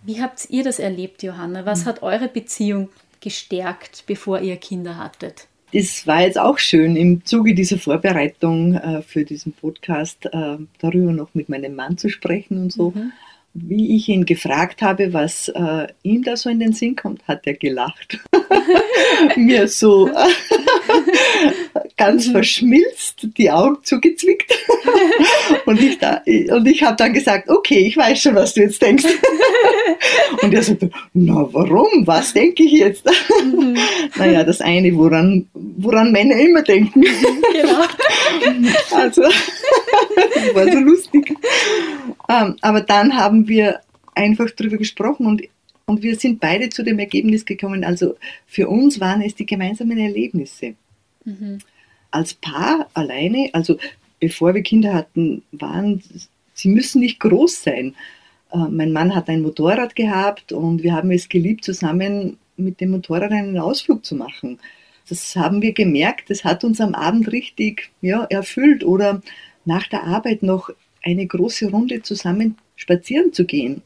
wie 0.03 0.21
habt 0.21 0.49
ihr 0.49 0.63
das 0.63 0.79
erlebt, 0.79 1.21
Johanna? 1.21 1.65
Was 1.65 1.81
mhm. 1.83 1.85
hat 1.89 2.03
eure 2.03 2.29
Beziehung 2.29 2.89
gestärkt, 3.19 4.05
bevor 4.07 4.39
ihr 4.39 4.55
Kinder 4.55 4.97
hattet? 4.97 5.47
Das 5.73 6.07
war 6.07 6.21
jetzt 6.21 6.39
auch 6.39 6.59
schön 6.59 6.95
im 6.95 7.25
Zuge 7.25 7.53
dieser 7.53 7.77
Vorbereitung 7.77 8.75
äh, 8.75 9.01
für 9.01 9.25
diesen 9.25 9.51
Podcast 9.51 10.25
äh, 10.25 10.57
darüber 10.79 11.11
noch 11.11 11.33
mit 11.33 11.49
meinem 11.49 11.75
Mann 11.75 11.97
zu 11.97 12.09
sprechen 12.09 12.57
und 12.57 12.71
so. 12.71 12.91
Mhm. 12.91 13.11
Wie 13.53 13.95
ich 13.95 14.07
ihn 14.07 14.25
gefragt 14.25 14.81
habe, 14.83 15.13
was 15.13 15.47
äh, 15.49 15.87
ihm 16.03 16.23
da 16.23 16.37
so 16.37 16.49
in 16.49 16.59
den 16.59 16.73
Sinn 16.73 16.95
kommt, 16.95 17.27
hat 17.27 17.47
er 17.47 17.55
gelacht. 17.55 18.19
Mir 19.35 19.67
so 19.67 20.11
ganz 21.97 22.27
mhm. 22.27 22.31
verschmilzt, 22.33 23.27
die 23.37 23.49
Augen 23.49 23.77
zugezwickt. 23.83 24.53
und 25.65 25.81
ich, 25.81 25.97
da, 25.97 26.21
und 26.25 26.67
ich 26.67 26.83
habe 26.83 26.95
dann 26.97 27.13
gesagt, 27.13 27.49
okay, 27.49 27.79
ich 27.79 27.97
weiß 27.97 28.21
schon, 28.21 28.35
was 28.35 28.53
du 28.53 28.61
jetzt 28.61 28.81
denkst. 28.81 29.05
und 30.43 30.53
er 30.53 30.61
sagte, 30.61 30.91
na 31.13 31.47
warum? 31.51 32.05
Was 32.05 32.33
denke 32.33 32.63
ich 32.63 32.73
jetzt? 32.73 33.09
Mhm. 33.43 33.75
naja, 34.17 34.43
das 34.43 34.61
eine, 34.61 34.95
woran, 34.95 35.47
woran 35.53 36.11
Männer 36.11 36.35
immer 36.35 36.61
denken. 36.61 37.01
genau. 37.01 37.85
also, 38.91 39.23
das 40.35 40.55
war 40.55 40.71
so 40.71 40.79
lustig. 40.79 41.35
Ähm, 42.29 42.55
aber 42.61 42.81
dann 42.81 43.15
haben 43.15 43.47
wir 43.47 43.81
einfach 44.15 44.49
darüber 44.51 44.77
gesprochen 44.77 45.25
und 45.25 45.41
und 45.89 46.03
wir 46.03 46.17
sind 46.17 46.41
beide 46.41 46.67
zu 46.67 46.83
dem 46.83 46.99
Ergebnis 46.99 47.45
gekommen, 47.45 47.85
also 47.85 48.17
für 48.45 48.67
uns 48.67 48.99
waren 48.99 49.21
es 49.21 49.35
die 49.35 49.45
gemeinsamen 49.45 49.97
Erlebnisse. 49.97 50.75
Mhm. 51.23 51.59
Als 52.11 52.33
Paar 52.33 52.89
alleine, 52.93 53.49
also 53.53 53.77
bevor 54.19 54.53
wir 54.53 54.63
Kinder 54.63 54.93
hatten, 54.93 55.43
waren, 55.53 56.03
sie 56.53 56.67
müssen 56.67 56.99
nicht 56.99 57.21
groß 57.21 57.63
sein. 57.63 57.95
Äh, 58.51 58.57
mein 58.69 58.91
Mann 58.91 59.15
hat 59.15 59.29
ein 59.29 59.41
Motorrad 59.41 59.95
gehabt 59.95 60.51
und 60.51 60.83
wir 60.83 60.93
haben 60.93 61.09
es 61.11 61.29
geliebt, 61.29 61.63
zusammen 61.63 62.37
mit 62.57 62.81
dem 62.81 62.91
Motorrad 62.91 63.31
einen 63.31 63.57
Ausflug 63.57 64.05
zu 64.05 64.15
machen. 64.15 64.59
Das 65.07 65.37
haben 65.37 65.61
wir 65.61 65.71
gemerkt, 65.71 66.29
das 66.29 66.43
hat 66.43 66.65
uns 66.65 66.81
am 66.81 66.95
Abend 66.95 67.31
richtig 67.31 67.91
ja, 68.01 68.25
erfüllt 68.25 68.83
oder 68.83 69.21
nach 69.67 69.87
der 69.87 70.03
Arbeit 70.03 70.43
noch 70.43 70.69
eine 71.03 71.25
große 71.25 71.69
Runde 71.69 72.01
zusammen 72.01 72.57
spazieren 72.75 73.33
zu 73.33 73.45
gehen 73.45 73.81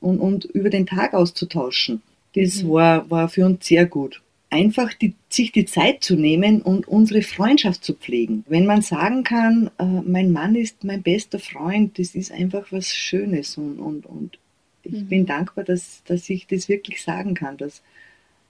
und, 0.00 0.18
und 0.18 0.44
über 0.46 0.70
den 0.70 0.86
Tag 0.86 1.14
auszutauschen. 1.14 2.02
Das 2.34 2.62
mhm. 2.62 2.70
war, 2.70 3.10
war 3.10 3.28
für 3.28 3.46
uns 3.46 3.66
sehr 3.66 3.86
gut 3.86 4.20
einfach 4.50 4.92
die, 4.92 5.14
sich 5.28 5.52
die 5.52 5.64
Zeit 5.64 6.02
zu 6.02 6.16
nehmen 6.16 6.60
und 6.60 6.88
unsere 6.88 7.22
Freundschaft 7.22 7.84
zu 7.84 7.94
pflegen. 7.94 8.44
Wenn 8.48 8.66
man 8.66 8.82
sagen 8.82 9.22
kann, 9.22 9.70
äh, 9.78 9.84
mein 9.84 10.32
Mann 10.32 10.56
ist 10.56 10.84
mein 10.84 11.02
bester 11.02 11.38
Freund, 11.38 11.98
das 11.98 12.14
ist 12.14 12.32
einfach 12.32 12.66
was 12.70 12.94
Schönes 12.94 13.56
und, 13.56 13.78
und, 13.78 14.06
und 14.06 14.38
ich 14.82 14.92
mhm. 14.92 15.08
bin 15.08 15.26
dankbar, 15.26 15.64
dass, 15.64 16.02
dass 16.04 16.28
ich 16.28 16.46
das 16.48 16.68
wirklich 16.68 17.02
sagen 17.02 17.34
kann, 17.34 17.56
dass 17.56 17.82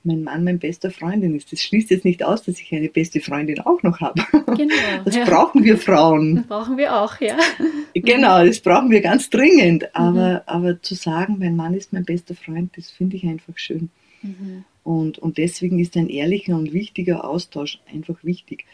mein 0.03 0.23
Mann 0.25 0.45
mein 0.45 0.59
bester 0.59 0.91
Freundin 0.91 1.35
ist. 1.35 1.53
Das 1.53 1.63
schließt 1.63 1.91
jetzt 1.91 2.05
nicht 2.05 2.23
aus, 2.23 2.43
dass 2.43 2.59
ich 2.59 2.73
eine 2.73 2.89
beste 2.89 3.21
Freundin 3.21 3.61
auch 3.61 3.83
noch 3.83 4.01
habe. 4.01 4.23
Genau, 4.51 5.05
das 5.05 5.15
ja. 5.15 5.25
brauchen 5.25 5.63
wir 5.63 5.79
Frauen. 5.79 6.37
Das 6.37 6.47
brauchen 6.47 6.77
wir 6.77 6.95
auch, 6.95 7.21
ja. 7.21 7.39
Genau, 7.95 8.45
das 8.45 8.61
brauchen 8.61 8.91
wir 8.91 9.01
ganz 9.01 9.31
dringend. 9.31 9.95
Aber, 9.95 10.31
mhm. 10.31 10.41
aber 10.47 10.83
zu 10.83 10.95
sagen, 10.95 11.37
mein 11.39 11.57
Mann 11.57 11.73
ist 11.73 11.93
mein 11.93 12.05
bester 12.05 12.35
Freund, 12.35 12.77
das 12.77 12.91
finde 12.91 13.17
ich 13.17 13.25
einfach 13.25 13.57
schön. 13.57 13.91
Mhm. 14.23 14.65
Und, 14.83 15.19
und 15.19 15.39
deswegen 15.39 15.79
ist 15.79 15.97
ein 15.97 16.09
ehrlicher 16.09 16.57
und 16.57 16.73
wichtiger 16.73 17.25
Austausch 17.25 17.79
einfach 17.93 18.23
wichtig. 18.25 18.65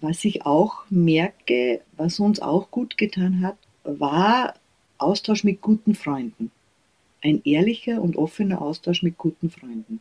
Was 0.00 0.24
ich 0.24 0.44
auch 0.44 0.84
merke, 0.90 1.80
was 1.96 2.20
uns 2.20 2.40
auch 2.40 2.70
gut 2.70 2.98
getan 2.98 3.40
hat, 3.40 3.56
war 3.84 4.54
Austausch 4.98 5.44
mit 5.44 5.60
guten 5.60 5.94
Freunden. 5.94 6.50
Ein 7.22 7.40
ehrlicher 7.44 8.02
und 8.02 8.16
offener 8.16 8.60
Austausch 8.60 9.02
mit 9.02 9.16
guten 9.16 9.50
Freunden. 9.50 10.00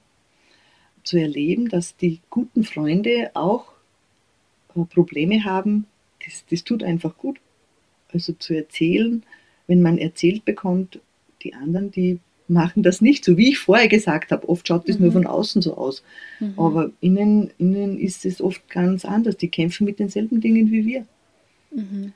Zu 1.06 1.18
erleben, 1.18 1.70
dass 1.70 1.96
die 1.96 2.20
guten 2.30 2.66
Freunde 2.66 3.32
auch 3.34 3.72
äh, 4.76 4.84
Probleme 4.84 5.46
haben, 5.46 5.86
das, 6.26 6.44
das 6.50 6.64
tut 6.64 6.84
einfach 6.84 7.18
gut. 7.18 7.38
Also 8.12 8.34
zu 8.34 8.54
erzählen, 8.54 9.24
wenn 9.68 9.82
man 9.82 9.98
erzählt 9.98 10.46
bekommt, 10.46 11.00
die 11.44 11.54
anderen, 11.54 11.92
die 11.92 12.20
machen 12.48 12.84
das 12.84 13.02
nicht, 13.02 13.26
so 13.26 13.38
wie 13.38 13.50
ich 13.50 13.60
vorher 13.60 13.88
gesagt 13.88 14.32
habe. 14.32 14.48
Oft 14.50 14.68
schaut 14.68 14.88
das 14.88 14.98
mhm. 14.98 15.06
nur 15.06 15.12
von 15.14 15.28
außen 15.28 15.62
so 15.62 15.76
aus. 15.76 16.04
Mhm. 16.40 16.54
Aber 16.58 16.92
innen, 17.02 17.52
innen 17.58 17.98
ist 18.00 18.26
es 18.26 18.42
oft 18.42 18.68
ganz 18.70 19.06
anders. 19.06 19.38
Die 19.38 19.50
kämpfen 19.50 19.86
mit 19.86 20.00
denselben 20.00 20.42
Dingen 20.42 20.72
wie 20.72 20.86
wir. 20.86 21.06
Mhm. 21.72 22.14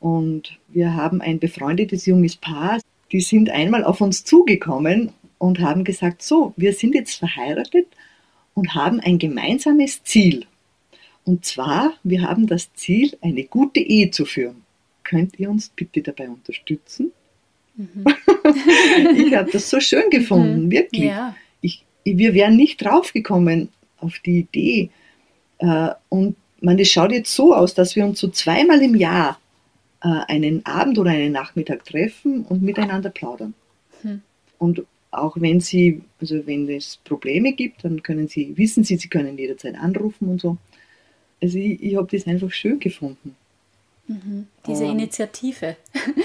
Und 0.00 0.58
wir 0.68 0.94
haben 0.94 1.20
ein 1.20 1.38
befreundetes 1.38 2.06
junges 2.06 2.36
Paar, 2.36 2.80
die 3.12 3.20
sind 3.20 3.50
einmal 3.50 3.84
auf 3.84 4.00
uns 4.00 4.24
zugekommen 4.24 5.12
und 5.38 5.60
haben 5.60 5.84
gesagt, 5.84 6.22
so, 6.22 6.54
wir 6.56 6.72
sind 6.72 6.94
jetzt 6.94 7.16
verheiratet 7.16 7.86
und 8.54 8.74
haben 8.74 9.00
ein 9.00 9.18
gemeinsames 9.18 10.02
Ziel. 10.04 10.46
Und 11.24 11.44
zwar, 11.44 11.94
wir 12.02 12.22
haben 12.22 12.46
das 12.46 12.72
Ziel, 12.74 13.16
eine 13.20 13.44
gute 13.44 13.80
Ehe 13.80 14.10
zu 14.10 14.24
führen. 14.24 14.62
Könnt 15.04 15.38
ihr 15.38 15.50
uns 15.50 15.68
bitte 15.68 16.02
dabei 16.02 16.28
unterstützen? 16.28 17.12
Mhm. 17.76 18.04
ich 19.16 19.34
habe 19.34 19.50
das 19.50 19.70
so 19.70 19.80
schön 19.80 20.10
gefunden, 20.10 20.66
mhm. 20.66 20.70
wirklich. 20.70 21.04
Ja. 21.04 21.34
Ich, 21.60 21.84
wir 22.04 22.34
wären 22.34 22.56
nicht 22.56 22.82
draufgekommen 22.84 23.68
auf 23.98 24.18
die 24.18 24.40
Idee. 24.40 24.90
Äh, 25.58 25.90
und 26.08 26.36
man, 26.60 26.78
es 26.78 26.90
schaut 26.90 27.12
jetzt 27.12 27.34
so 27.34 27.54
aus, 27.54 27.74
dass 27.74 27.96
wir 27.96 28.04
uns 28.04 28.20
so 28.20 28.28
zweimal 28.28 28.82
im 28.82 28.94
Jahr 28.94 29.38
äh, 30.02 30.08
einen 30.28 30.66
Abend 30.66 30.98
oder 30.98 31.10
einen 31.10 31.32
Nachmittag 31.32 31.84
treffen 31.84 32.44
und 32.44 32.62
miteinander 32.62 33.10
plaudern. 33.10 33.54
Mhm. 34.02 34.22
Und 34.58 34.82
auch 35.12 35.36
wenn 35.38 35.60
sie, 35.60 36.02
also 36.20 36.46
wenn 36.46 36.68
es 36.68 36.98
Probleme 37.04 37.52
gibt, 37.52 37.84
dann 37.84 38.02
können 38.02 38.28
sie, 38.28 38.56
wissen 38.56 38.82
sie, 38.82 38.96
sie 38.96 39.08
können 39.08 39.38
jederzeit 39.38 39.76
anrufen 39.76 40.28
und 40.28 40.40
so. 40.40 40.56
Also 41.40 41.58
ich, 41.58 41.82
ich 41.82 41.96
habe 41.96 42.08
das 42.10 42.26
einfach 42.26 42.50
schön 42.50 42.80
gefunden. 42.80 43.36
Mhm. 44.08 44.46
Diese 44.66 44.84
um, 44.84 44.92
Initiative. 44.92 45.76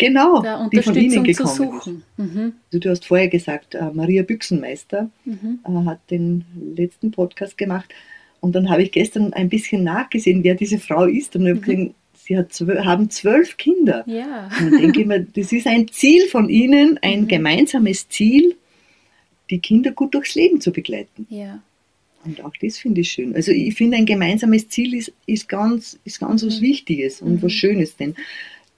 Genau, 0.00 0.68
die 0.68 0.80
von 0.80 0.94
Ihnen 0.94 1.24
gekommen 1.24 1.78
ist. 1.78 1.86
Mhm. 2.16 2.52
Also 2.66 2.78
du 2.78 2.88
hast 2.88 3.04
vorher 3.04 3.26
gesagt, 3.26 3.74
äh, 3.74 3.90
Maria 3.92 4.22
Büchsenmeister 4.22 5.10
mhm. 5.24 5.58
äh, 5.64 5.86
hat 5.86 5.98
den 6.08 6.44
letzten 6.76 7.10
Podcast 7.10 7.58
gemacht. 7.58 7.92
Und 8.40 8.54
dann 8.54 8.70
habe 8.70 8.84
ich 8.84 8.92
gestern 8.92 9.32
ein 9.32 9.48
bisschen 9.48 9.82
nachgesehen, 9.82 10.44
wer 10.44 10.54
diese 10.54 10.78
Frau 10.78 11.04
ist. 11.06 11.34
Und 11.34 11.42
mhm. 11.42 11.94
Sie 12.28 12.36
hat 12.36 12.52
zwölf, 12.52 12.84
haben 12.84 13.10
zwölf 13.10 13.56
Kinder. 13.56 14.04
Ja. 14.06 14.50
Und 14.60 14.72
dann 14.72 14.80
denke 14.80 15.00
ich 15.00 15.06
mir, 15.06 15.20
das 15.20 15.50
ist 15.50 15.66
ein 15.66 15.88
Ziel 15.88 16.28
von 16.28 16.48
Ihnen, 16.48 16.98
ein 17.02 17.22
mhm. 17.22 17.28
gemeinsames 17.28 18.08
Ziel, 18.08 18.54
die 19.50 19.58
Kinder 19.58 19.92
gut 19.92 20.14
durchs 20.14 20.34
Leben 20.34 20.60
zu 20.60 20.70
begleiten. 20.70 21.26
Ja. 21.30 21.62
Und 22.24 22.44
auch 22.44 22.52
das 22.60 22.78
finde 22.78 23.00
ich 23.00 23.10
schön. 23.10 23.34
Also 23.34 23.50
ich 23.50 23.74
finde, 23.74 23.96
ein 23.96 24.04
gemeinsames 24.04 24.68
Ziel 24.68 24.94
ist, 24.94 25.12
ist 25.26 25.48
ganz, 25.48 25.98
ist 26.04 26.20
ganz 26.20 26.44
was 26.44 26.60
mhm. 26.60 26.64
Wichtiges 26.64 27.22
und 27.22 27.42
was 27.42 27.52
mhm. 27.52 27.56
Schönes. 27.56 27.96
Denn 27.96 28.14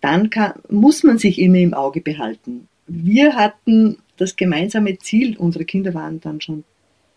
dann 0.00 0.30
kann, 0.30 0.54
muss 0.68 1.02
man 1.02 1.18
sich 1.18 1.38
immer 1.38 1.58
im 1.58 1.74
Auge 1.74 2.00
behalten. 2.00 2.68
Wir 2.86 3.34
hatten 3.34 3.98
das 4.16 4.36
gemeinsame 4.36 4.98
Ziel, 4.98 5.36
unsere 5.36 5.64
Kinder 5.64 5.94
waren 5.94 6.20
dann 6.20 6.40
schon 6.40 6.64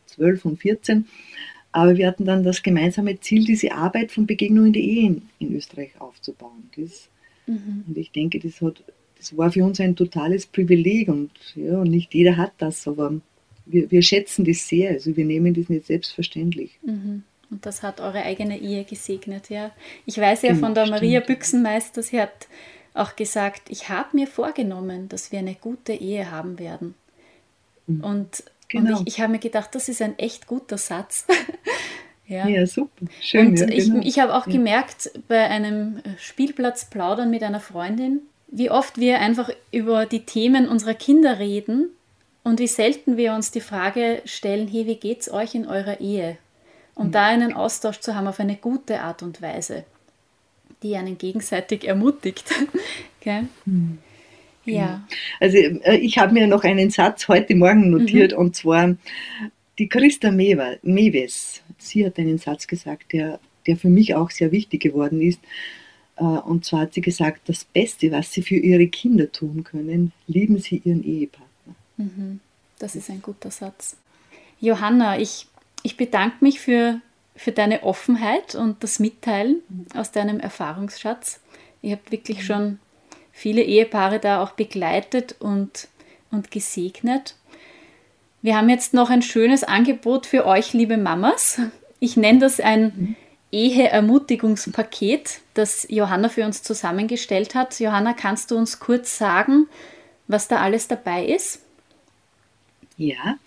12 0.08 0.46
und 0.46 0.62
14, 0.62 1.06
aber 1.74 1.98
wir 1.98 2.08
hatten 2.08 2.26
dann 2.26 2.44
das 2.44 2.64
gemeinsame 2.64 3.20
Ziel, 3.20 3.44
diese 3.44 3.74
Arbeit 3.74 4.12
von 4.12 4.26
Begegnung 4.26 4.68
in 4.68 4.74
die 4.74 5.00
Ehen 5.00 5.30
in 5.40 5.56
Österreich 5.56 6.00
aufzubauen. 6.00 6.70
Das, 6.78 7.10
mhm. 7.48 7.84
Und 7.88 7.98
ich 7.98 8.12
denke, 8.12 8.40
das, 8.40 8.62
hat, 8.62 8.84
das 9.18 9.36
war 9.36 9.52
für 9.52 9.66
uns 9.66 9.80
ein 9.80 9.96
totales 9.96 10.46
Privileg 10.46 11.10
und 11.10 11.32
ja, 11.56 11.84
nicht 11.84 12.14
jeder 12.14 12.38
hat 12.38 12.54
das, 12.60 12.88
aber 12.88 13.14
wir, 13.66 13.90
wir 13.90 14.02
schätzen 14.04 14.46
das 14.46 14.68
sehr. 14.68 14.92
Also 14.92 15.18
wir 15.18 15.26
nehmen 15.26 15.54
das 15.54 15.68
nicht 15.68 15.88
selbstverständlich. 15.88 16.78
Mhm. 16.84 17.24
Und 17.50 17.66
das 17.66 17.84
hat 17.84 18.00
eure 18.00 18.24
eigene 18.24 18.60
Ehe 18.60 18.84
gesegnet, 18.84 19.50
ja. 19.50 19.72
Ich 20.06 20.18
weiß 20.18 20.44
ja 20.44 20.50
genau, 20.50 20.68
von 20.68 20.76
der 20.76 20.88
Maria 20.88 21.20
Büchsenmeister, 21.22 22.04
sie 22.04 22.22
hat 22.22 22.48
auch 22.94 23.16
gesagt, 23.16 23.64
ich 23.70 23.90
habe 23.90 24.16
mir 24.16 24.28
vorgenommen, 24.28 25.10
dass 25.10 25.32
wir 25.32 25.40
eine 25.40 25.56
gute 25.56 25.94
Ehe 25.94 26.30
haben 26.30 26.60
werden. 26.60 26.94
Mhm. 27.88 28.04
Und, 28.04 28.44
genau. 28.74 29.00
und 29.00 29.08
ich, 29.08 29.16
ich 29.16 29.22
habe 29.22 29.32
mir 29.32 29.40
gedacht, 29.40 29.74
das 29.74 29.90
ist 29.90 30.02
ein 30.02 30.18
echt 30.20 30.48
guter 30.48 30.78
Satz. 30.78 31.26
ja. 32.28 32.48
ja. 32.48 32.66
super. 32.66 33.06
Schön. 33.22 33.48
Und 33.48 33.60
ja, 33.60 33.66
genau. 33.68 34.00
ich, 34.00 34.08
ich 34.08 34.20
habe 34.20 34.36
auch 34.36 34.48
ja. 34.48 34.54
gemerkt, 34.54 35.12
bei 35.28 35.48
einem 35.48 36.02
Spielplatz 36.18 36.86
plaudern 36.86 37.30
mit 37.30 37.44
einer 37.44 37.60
Freundin, 37.60 38.22
wie 38.48 38.70
oft 38.70 38.98
wir 38.98 39.20
einfach 39.20 39.50
über 39.72 40.06
die 40.06 40.26
Themen 40.26 40.68
unserer 40.68 40.94
Kinder 40.94 41.40
reden 41.40 41.90
und 42.44 42.60
wie 42.60 42.68
selten 42.68 43.18
wir 43.18 43.34
uns 43.34 43.52
die 43.52 43.62
Frage 43.62 44.22
stellen, 44.26 44.68
hey, 44.68 44.86
wie 44.86 44.98
geht's 44.98 45.32
euch 45.32 45.56
in 45.56 45.68
eurer 45.68 46.02
Ehe? 46.02 46.38
Um 46.96 47.08
mhm. 47.08 47.12
da 47.12 47.26
einen 47.26 47.54
Austausch 47.54 48.00
zu 48.02 48.16
haben 48.16 48.28
auf 48.28 48.40
eine 48.40 48.56
gute 48.56 49.02
Art 49.02 49.24
und 49.24 49.42
Weise 49.42 49.86
die 50.84 50.96
einen 50.98 51.18
gegenseitig 51.18 51.88
ermutigt. 51.88 52.52
okay? 53.20 53.46
Hm. 53.66 54.00
Ja. 54.66 55.06
Also 55.40 55.58
äh, 55.58 55.98
ich 55.98 56.18
habe 56.18 56.34
mir 56.34 56.48
noch 56.48 56.64
einen 56.64 56.90
Satz 56.90 57.28
heute 57.28 57.56
Morgen 57.56 57.90
notiert 57.90 58.32
mhm. 58.32 58.38
und 58.38 58.56
zwar 58.56 58.96
die 59.80 59.90
Christa 59.90 60.32
Mewes. 60.32 61.62
Sie 61.78 62.06
hat 62.06 62.18
einen 62.18 62.38
Satz 62.38 62.68
gesagt, 62.68 63.14
der, 63.14 63.40
der 63.68 63.78
für 63.78 63.90
mich 63.90 64.16
auch 64.16 64.32
sehr 64.32 64.52
wichtig 64.52 64.82
geworden 64.82 65.22
ist. 65.22 65.40
Äh, 66.18 66.24
und 66.24 66.66
zwar 66.66 66.82
hat 66.82 66.94
sie 66.94 67.02
gesagt, 67.02 67.50
das 67.50 67.66
Beste, 67.66 68.12
was 68.12 68.32
sie 68.32 68.42
für 68.42 68.56
ihre 68.56 68.88
Kinder 68.88 69.32
tun 69.32 69.64
können, 69.64 70.12
lieben 70.28 70.60
sie 70.60 70.82
ihren 70.84 71.04
Ehepartner. 71.04 71.76
Mhm. 71.98 72.40
Das 72.80 72.96
ist 72.96 73.10
ein 73.10 73.22
guter 73.22 73.52
Satz. 73.52 73.98
Johanna, 74.60 75.20
ich, 75.20 75.48
ich 75.84 75.98
bedanke 75.98 76.38
mich 76.42 76.60
für, 76.60 77.02
für 77.36 77.52
deine 77.52 77.84
Offenheit 77.84 78.56
und 78.56 78.84
das 78.84 79.00
Mitteilen 79.00 79.62
aus 79.94 80.12
deinem 80.12 80.40
Erfahrungsschatz. 80.40 81.40
Ihr 81.82 81.94
habt 81.94 82.12
wirklich 82.12 82.40
mhm. 82.40 82.44
schon 82.44 82.80
viele 83.34 83.64
Ehepaare 83.64 84.20
da 84.20 84.42
auch 84.42 84.52
begleitet 84.52 85.36
und, 85.40 85.90
und 86.32 86.52
gesegnet. 86.52 87.36
Wir 88.42 88.56
haben 88.56 88.70
jetzt 88.70 88.94
noch 88.94 89.10
ein 89.10 89.22
schönes 89.22 89.64
Angebot 89.64 90.26
für 90.26 90.46
euch, 90.46 90.72
liebe 90.74 90.98
Mamas. 90.98 91.60
Ich 92.00 92.16
nenne 92.16 92.40
das 92.40 92.60
ein 92.60 93.18
Eheermutigungspaket, 93.52 95.42
das 95.54 95.86
Johanna 95.90 96.30
für 96.30 96.46
uns 96.46 96.64
zusammengestellt 96.64 97.56
hat. 97.56 97.80
Johanna, 97.80 98.14
kannst 98.14 98.52
du 98.52 98.58
uns 98.58 98.80
kurz 98.80 99.18
sagen, 99.18 99.68
was 100.28 100.48
da 100.48 100.58
alles 100.58 100.88
dabei 100.88 101.26
ist? 101.26 101.62
Ja, 102.98 103.38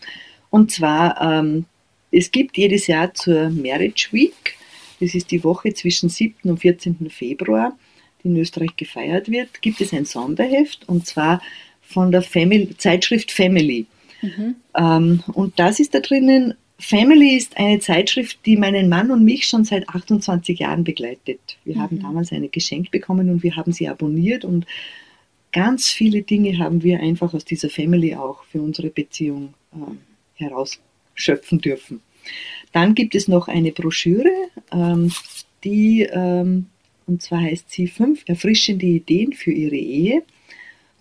und 0.50 0.72
zwar, 0.72 1.20
ähm, 1.20 1.66
es 2.10 2.30
gibt 2.30 2.56
jedes 2.56 2.86
Jahr 2.86 3.14
zur 3.14 3.50
Marriage 3.50 4.08
Week, 4.12 4.56
das 5.00 5.14
ist 5.14 5.30
die 5.30 5.44
Woche 5.44 5.74
zwischen 5.74 6.08
7. 6.08 6.50
und 6.50 6.58
14. 6.58 7.10
Februar, 7.10 7.76
in 8.26 8.36
Österreich 8.36 8.76
gefeiert 8.76 9.30
wird, 9.30 9.62
gibt 9.62 9.80
es 9.80 9.92
ein 9.92 10.04
Sonderheft 10.04 10.88
und 10.88 11.06
zwar 11.06 11.40
von 11.82 12.10
der 12.10 12.22
Family, 12.22 12.76
Zeitschrift 12.76 13.30
Family. 13.30 13.86
Mhm. 14.22 14.56
Ähm, 14.76 15.22
und 15.32 15.58
das 15.58 15.80
ist 15.80 15.94
da 15.94 16.00
drinnen. 16.00 16.54
Family 16.78 17.36
ist 17.36 17.56
eine 17.56 17.78
Zeitschrift, 17.78 18.38
die 18.44 18.56
meinen 18.56 18.88
Mann 18.88 19.10
und 19.10 19.24
mich 19.24 19.46
schon 19.46 19.64
seit 19.64 19.88
28 19.88 20.58
Jahren 20.58 20.84
begleitet. 20.84 21.40
Wir 21.64 21.76
mhm. 21.76 21.80
haben 21.80 22.00
damals 22.00 22.32
eine 22.32 22.48
geschenkt 22.48 22.90
bekommen 22.90 23.30
und 23.30 23.42
wir 23.42 23.56
haben 23.56 23.72
sie 23.72 23.88
abonniert 23.88 24.44
und 24.44 24.66
ganz 25.52 25.88
viele 25.88 26.22
Dinge 26.22 26.58
haben 26.58 26.82
wir 26.82 27.00
einfach 27.00 27.32
aus 27.32 27.44
dieser 27.44 27.70
Family 27.70 28.14
auch 28.14 28.44
für 28.44 28.60
unsere 28.60 28.90
Beziehung 28.90 29.54
äh, 29.72 30.44
herausschöpfen 30.44 31.60
dürfen. 31.60 32.02
Dann 32.72 32.94
gibt 32.94 33.14
es 33.14 33.28
noch 33.28 33.48
eine 33.48 33.72
Broschüre, 33.72 34.30
ähm, 34.72 35.12
die 35.64 36.02
ähm, 36.02 36.66
und 37.06 37.22
zwar 37.22 37.40
heißt 37.40 37.70
sie 37.70 37.86
fünf 37.86 38.24
erfrischende 38.26 38.86
Ideen 38.86 39.32
für 39.32 39.52
Ihre 39.52 39.76
Ehe. 39.76 40.22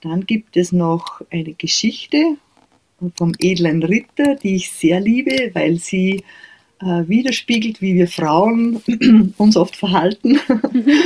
Dann 0.02 0.26
gibt 0.26 0.56
es 0.56 0.72
noch 0.72 1.22
eine 1.32 1.54
Geschichte 1.54 2.38
vom 3.16 3.34
edlen 3.40 3.84
Ritter, 3.84 4.36
die 4.36 4.56
ich 4.56 4.72
sehr 4.72 5.00
liebe, 5.00 5.52
weil 5.54 5.78
sie 5.78 6.24
äh, 6.80 7.04
widerspiegelt, 7.08 7.82
wie 7.82 7.96
wir 7.96 8.08
Frauen 8.08 8.82
uns 9.38 9.58
oft 9.58 9.76
verhalten. 9.76 10.40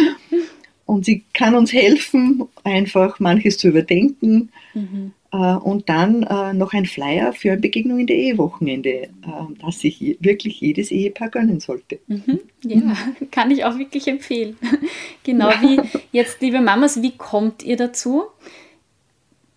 und 0.85 1.05
sie 1.05 1.23
kann 1.33 1.55
uns 1.55 1.71
helfen, 1.71 2.43
einfach 2.63 3.19
manches 3.19 3.57
zu 3.57 3.69
überdenken. 3.69 4.49
Mhm. 4.73 5.13
Äh, 5.31 5.37
und 5.37 5.89
dann 5.89 6.23
äh, 6.23 6.53
noch 6.53 6.73
ein 6.73 6.85
Flyer 6.85 7.33
für 7.33 7.51
eine 7.51 7.61
Begegnung 7.61 7.99
in 7.99 8.07
der 8.07 8.15
Ehewochenende, 8.15 8.89
äh, 8.89 9.09
das 9.61 9.79
sich 9.79 10.17
wirklich 10.19 10.59
jedes 10.61 10.91
Ehepaar 10.91 11.29
gönnen 11.29 11.59
sollte. 11.59 11.99
Mhm, 12.07 12.39
ja, 12.63 12.95
kann 13.31 13.51
ich 13.51 13.63
auch 13.65 13.77
wirklich 13.77 14.07
empfehlen. 14.07 14.57
genau 15.23 15.49
ja. 15.49 15.61
wie 15.61 15.81
jetzt, 16.11 16.41
liebe 16.41 16.61
Mamas, 16.61 17.01
wie 17.01 17.15
kommt 17.15 17.63
ihr 17.63 17.77
dazu? 17.77 18.23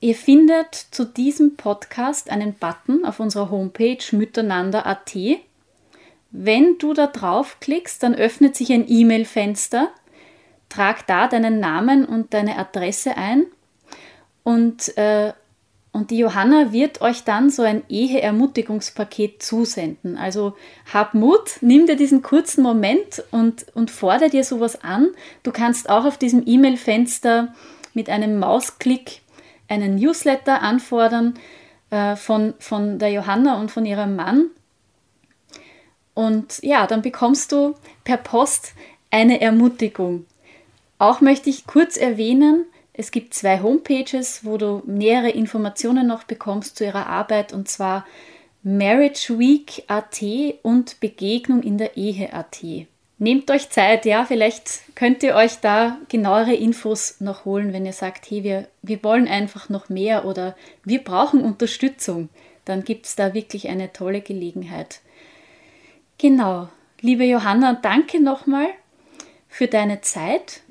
Ihr 0.00 0.14
findet 0.14 0.74
zu 0.74 1.04
diesem 1.04 1.56
Podcast 1.56 2.28
einen 2.28 2.54
Button 2.54 3.04
auf 3.04 3.20
unserer 3.20 3.50
Homepage 3.50 4.04
mütternander.at. 4.10 5.16
Wenn 6.32 6.76
du 6.78 6.92
da 6.92 7.06
draufklickst, 7.06 8.02
dann 8.02 8.14
öffnet 8.14 8.56
sich 8.56 8.72
ein 8.72 8.84
E-Mail-Fenster. 8.88 9.90
Trag 10.68 11.06
da 11.06 11.28
deinen 11.28 11.60
Namen 11.60 12.04
und 12.04 12.34
deine 12.34 12.58
Adresse 12.58 13.16
ein 13.16 13.44
und 14.42 14.96
äh, 14.96 15.32
und 15.92 16.10
die 16.10 16.16
Johanna 16.16 16.72
wird 16.72 17.02
euch 17.02 17.22
dann 17.24 17.50
so 17.50 17.62
ein 17.62 17.82
Eheermutigungspaket 17.90 19.42
zusenden. 19.42 20.16
Also 20.16 20.56
hab 20.90 21.12
Mut, 21.12 21.58
nimm 21.60 21.86
dir 21.86 21.96
diesen 21.96 22.22
kurzen 22.22 22.62
Moment 22.62 23.22
und, 23.30 23.66
und 23.74 23.90
fordere 23.90 24.30
dir 24.30 24.42
sowas 24.42 24.82
an. 24.82 25.10
Du 25.42 25.52
kannst 25.52 25.90
auch 25.90 26.06
auf 26.06 26.16
diesem 26.16 26.44
E-Mail-Fenster 26.46 27.54
mit 27.92 28.08
einem 28.08 28.38
Mausklick 28.38 29.20
einen 29.68 29.96
Newsletter 29.96 30.62
anfordern 30.62 31.34
äh, 31.90 32.16
von, 32.16 32.54
von 32.58 32.98
der 32.98 33.10
Johanna 33.10 33.60
und 33.60 33.70
von 33.70 33.84
ihrem 33.84 34.16
Mann. 34.16 34.46
Und 36.14 36.62
ja, 36.62 36.86
dann 36.86 37.02
bekommst 37.02 37.52
du 37.52 37.74
per 38.04 38.16
Post 38.16 38.72
eine 39.10 39.42
Ermutigung. 39.42 40.24
Auch 40.98 41.20
möchte 41.20 41.50
ich 41.50 41.66
kurz 41.66 41.98
erwähnen, 41.98 42.64
es 42.94 43.10
gibt 43.10 43.34
zwei 43.34 43.60
Homepages, 43.60 44.44
wo 44.44 44.58
du 44.58 44.82
nähere 44.86 45.30
Informationen 45.30 46.06
noch 46.06 46.24
bekommst 46.24 46.76
zu 46.76 46.84
ihrer 46.84 47.06
Arbeit 47.06 47.52
und 47.52 47.68
zwar 47.68 48.06
MarriageWeek.at 48.64 50.22
und 50.62 51.00
Begegnung 51.00 51.62
in 51.62 51.78
der 51.78 51.96
Ehe.at. 51.96 52.62
Nehmt 53.18 53.50
euch 53.50 53.70
Zeit, 53.70 54.04
ja, 54.04 54.24
vielleicht 54.24 54.94
könnt 54.94 55.22
ihr 55.22 55.34
euch 55.34 55.58
da 55.60 55.98
genauere 56.08 56.54
Infos 56.54 57.20
noch 57.20 57.44
holen, 57.44 57.72
wenn 57.72 57.86
ihr 57.86 57.92
sagt, 57.92 58.30
hey, 58.30 58.42
wir, 58.42 58.68
wir 58.82 59.02
wollen 59.04 59.28
einfach 59.28 59.68
noch 59.68 59.88
mehr 59.88 60.24
oder 60.24 60.56
wir 60.84 61.02
brauchen 61.02 61.40
Unterstützung. 61.40 62.28
Dann 62.64 62.84
gibt 62.84 63.06
es 63.06 63.16
da 63.16 63.32
wirklich 63.32 63.68
eine 63.68 63.92
tolle 63.92 64.20
Gelegenheit. 64.20 65.00
Genau, 66.18 66.68
liebe 67.00 67.24
Johanna, 67.24 67.74
danke 67.80 68.20
nochmal 68.20 68.66
für 69.48 69.68
deine 69.68 70.00
Zeit, 70.00 70.61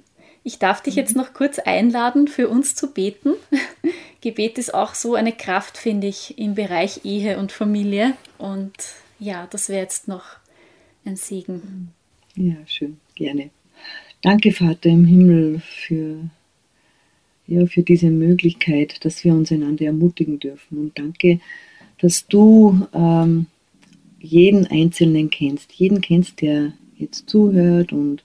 ich 0.44 0.60
darf 0.60 0.82
dich 0.82 0.96
jetzt 0.96 1.16
mhm. 1.16 1.22
noch 1.22 1.34
kurz 1.34 1.60
einladen, 1.60 2.28
für 2.28 2.50
uns 2.50 2.76
zu 2.76 2.92
beten. 2.92 3.34
Gebet 4.22 4.58
ist 4.58 4.74
auch 4.74 4.94
so 4.94 5.16
eine 5.16 5.32
Kraft, 5.32 5.78
finde 5.78 6.08
ich, 6.08 6.38
im 6.38 6.56
Bereich 6.56 7.06
Ehe 7.06 7.38
und 7.38 7.52
Familie. 7.52 8.14
Und 8.38 8.74
ja, 9.20 9.48
das 9.50 9.70
wäre 9.70 9.82
jetzt 9.82 10.08
noch 10.08 10.24
ein 11.06 11.16
Segen. 11.16 11.92
Ja, 12.36 12.56
schön, 12.66 12.98
gerne. 13.16 13.50
Danke, 14.22 14.52
Vater 14.52 14.90
im 14.90 15.06
Himmel, 15.06 15.60
für, 15.60 16.30
ja, 17.48 17.66
für 17.66 17.82
diese 17.82 18.10
Möglichkeit, 18.10 19.04
dass 19.04 19.24
wir 19.24 19.34
uns 19.34 19.52
einander 19.52 19.86
ermutigen 19.86 20.40
dürfen. 20.40 20.78
Und 20.78 21.00
danke, 21.00 21.40
dass 22.00 22.28
du 22.28 22.88
ähm, 22.94 23.48
jeden 24.20 24.68
Einzelnen 24.68 25.32
kennst, 25.32 25.74
jeden 25.74 26.02
kennst, 26.02 26.42
der 26.42 26.74
jetzt 26.98 27.28
zuhört 27.28 27.92
und 27.92 28.24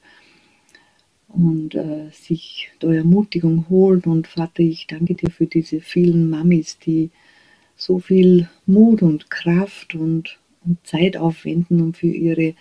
und 1.36 1.74
äh, 1.74 2.08
sich 2.12 2.70
da 2.78 2.92
Ermutigung 2.92 3.66
holt. 3.68 4.06
Und 4.06 4.26
Vater, 4.26 4.60
ich 4.60 4.86
danke 4.86 5.14
dir 5.14 5.30
für 5.30 5.46
diese 5.46 5.80
vielen 5.80 6.30
Mamis, 6.30 6.78
die 6.78 7.10
so 7.76 7.98
viel 7.98 8.48
Mut 8.64 9.02
und 9.02 9.28
Kraft 9.28 9.94
und, 9.94 10.38
und 10.64 10.78
Zeit 10.86 11.16
aufwenden, 11.16 11.82
um 11.82 11.92
für 11.92 12.06
ihre 12.06 12.54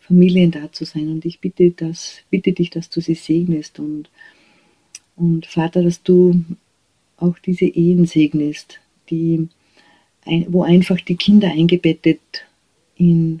Familien 0.00 0.50
da 0.50 0.72
zu 0.72 0.84
sein. 0.86 1.08
Und 1.08 1.26
ich 1.26 1.40
bitte, 1.40 1.72
das, 1.72 2.20
bitte 2.30 2.52
dich, 2.52 2.70
dass 2.70 2.88
du 2.88 3.00
sie 3.00 3.14
segnest 3.14 3.78
und, 3.78 4.08
und 5.14 5.46
Vater, 5.46 5.82
dass 5.82 6.02
du 6.02 6.42
auch 7.18 7.38
diese 7.38 7.66
Ehen 7.66 8.06
segnest, 8.06 8.80
die, 9.10 9.48
wo 10.48 10.62
einfach 10.62 11.00
die 11.00 11.16
Kinder 11.16 11.48
eingebettet 11.48 12.20
in, 12.96 13.40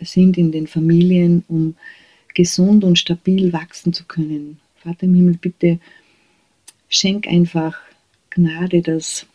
sind 0.00 0.38
in 0.38 0.52
den 0.52 0.66
Familien, 0.66 1.44
um 1.48 1.74
gesund 2.34 2.84
und 2.84 2.98
stabil 2.98 3.52
wachsen 3.52 3.92
zu 3.92 4.04
können. 4.04 4.60
Vater 4.76 5.04
im 5.04 5.14
Himmel, 5.14 5.36
bitte 5.40 5.78
schenk 6.88 7.26
einfach 7.26 7.78
Gnade, 8.30 8.82
dass, 8.82 9.26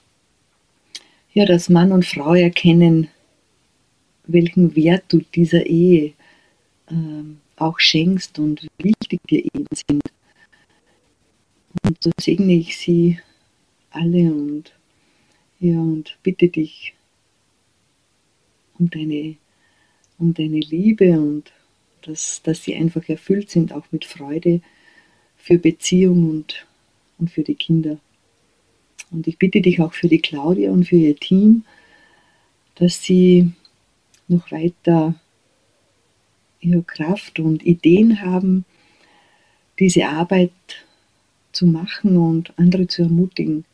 ja, 1.34 1.46
dass 1.46 1.70
Mann 1.70 1.92
und 1.92 2.06
Frau 2.06 2.34
erkennen, 2.34 3.10
welchen 4.26 4.76
Wert 4.76 5.06
du 5.10 5.22
dieser 5.34 5.66
Ehe 5.66 6.14
ähm, 6.90 7.38
auch 7.56 7.80
schenkst 7.80 8.40
und 8.40 8.64
wie 8.78 8.90
wichtig 8.90 9.20
dir 9.30 9.44
Ehen 9.44 9.66
sind. 9.74 10.04
Und 11.84 12.04
so 12.04 12.12
segne 12.20 12.54
ich 12.54 12.78
sie 12.78 13.20
alle 13.92 14.32
und, 14.32 14.74
ja, 15.60 15.80
und 15.80 16.18
bitte 16.24 16.50
dich 16.50 16.94
um 18.78 18.90
deine, 18.90 19.36
um 20.18 20.34
deine 20.34 20.60
Liebe 20.60 21.20
und 21.20 21.52
dass, 22.08 22.42
dass 22.44 22.64
sie 22.64 22.76
einfach 22.76 23.08
erfüllt 23.10 23.50
sind, 23.50 23.74
auch 23.74 23.86
mit 23.92 24.06
Freude 24.06 24.62
für 25.36 25.58
Beziehung 25.58 26.30
und, 26.30 26.66
und 27.18 27.32
für 27.32 27.44
die 27.44 27.56
Kinder. 27.56 28.00
Und 29.12 29.28
ich 29.28 29.38
bitte 29.38 29.62
dich 29.62 29.80
auch 29.82 29.94
für 29.94 30.08
die 30.08 30.20
Claudia 30.20 30.72
und 30.72 30.86
für 30.86 30.96
ihr 30.96 31.16
Team, 31.16 31.64
dass 32.76 33.04
sie 33.04 33.52
noch 34.28 34.52
weiter 34.52 35.16
ihre 36.60 36.84
Kraft 36.84 37.40
und 37.40 37.66
Ideen 37.66 38.22
haben, 38.22 38.66
diese 39.80 40.08
Arbeit 40.08 40.52
zu 41.52 41.68
machen 41.68 42.18
und 42.18 42.58
andere 42.58 42.88
zu 42.88 43.04
ermutigen, 43.04 43.66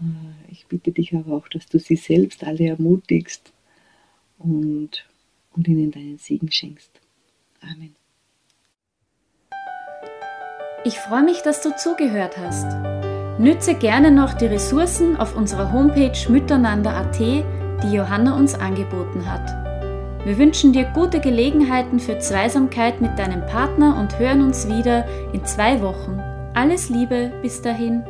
Äh, 0.00 0.52
ich 0.52 0.66
bitte 0.66 0.92
dich 0.92 1.14
aber 1.14 1.36
auch, 1.36 1.48
dass 1.48 1.66
du 1.66 1.78
sie 1.78 1.96
selbst 1.96 2.44
alle 2.44 2.66
ermutigst 2.66 3.52
und, 4.38 5.06
und 5.52 5.68
ihnen 5.68 5.90
deinen 5.90 6.18
Segen 6.18 6.50
schenkst. 6.50 6.90
Amen. 7.62 7.94
Ich 10.84 10.98
freue 10.98 11.22
mich, 11.22 11.42
dass 11.42 11.60
du 11.60 11.76
zugehört 11.76 12.38
hast. 12.38 12.66
Nütze 13.38 13.74
gerne 13.74 14.10
noch 14.10 14.34
die 14.34 14.46
Ressourcen 14.46 15.16
auf 15.16 15.36
unserer 15.36 15.72
Homepage 15.72 16.18
mütternander.at, 16.28 17.18
die 17.18 17.92
Johanna 17.92 18.36
uns 18.36 18.54
angeboten 18.54 19.30
hat. 19.30 19.48
Wir 20.26 20.36
wünschen 20.36 20.72
dir 20.72 20.84
gute 20.84 21.20
Gelegenheiten 21.20 21.98
für 21.98 22.18
Zweisamkeit 22.18 23.00
mit 23.00 23.18
deinem 23.18 23.44
Partner 23.46 23.98
und 23.98 24.18
hören 24.18 24.42
uns 24.42 24.68
wieder 24.68 25.06
in 25.32 25.44
zwei 25.44 25.80
Wochen. 25.80 26.18
Alles 26.54 26.90
Liebe, 26.90 27.32
bis 27.40 27.62
dahin. 27.62 28.02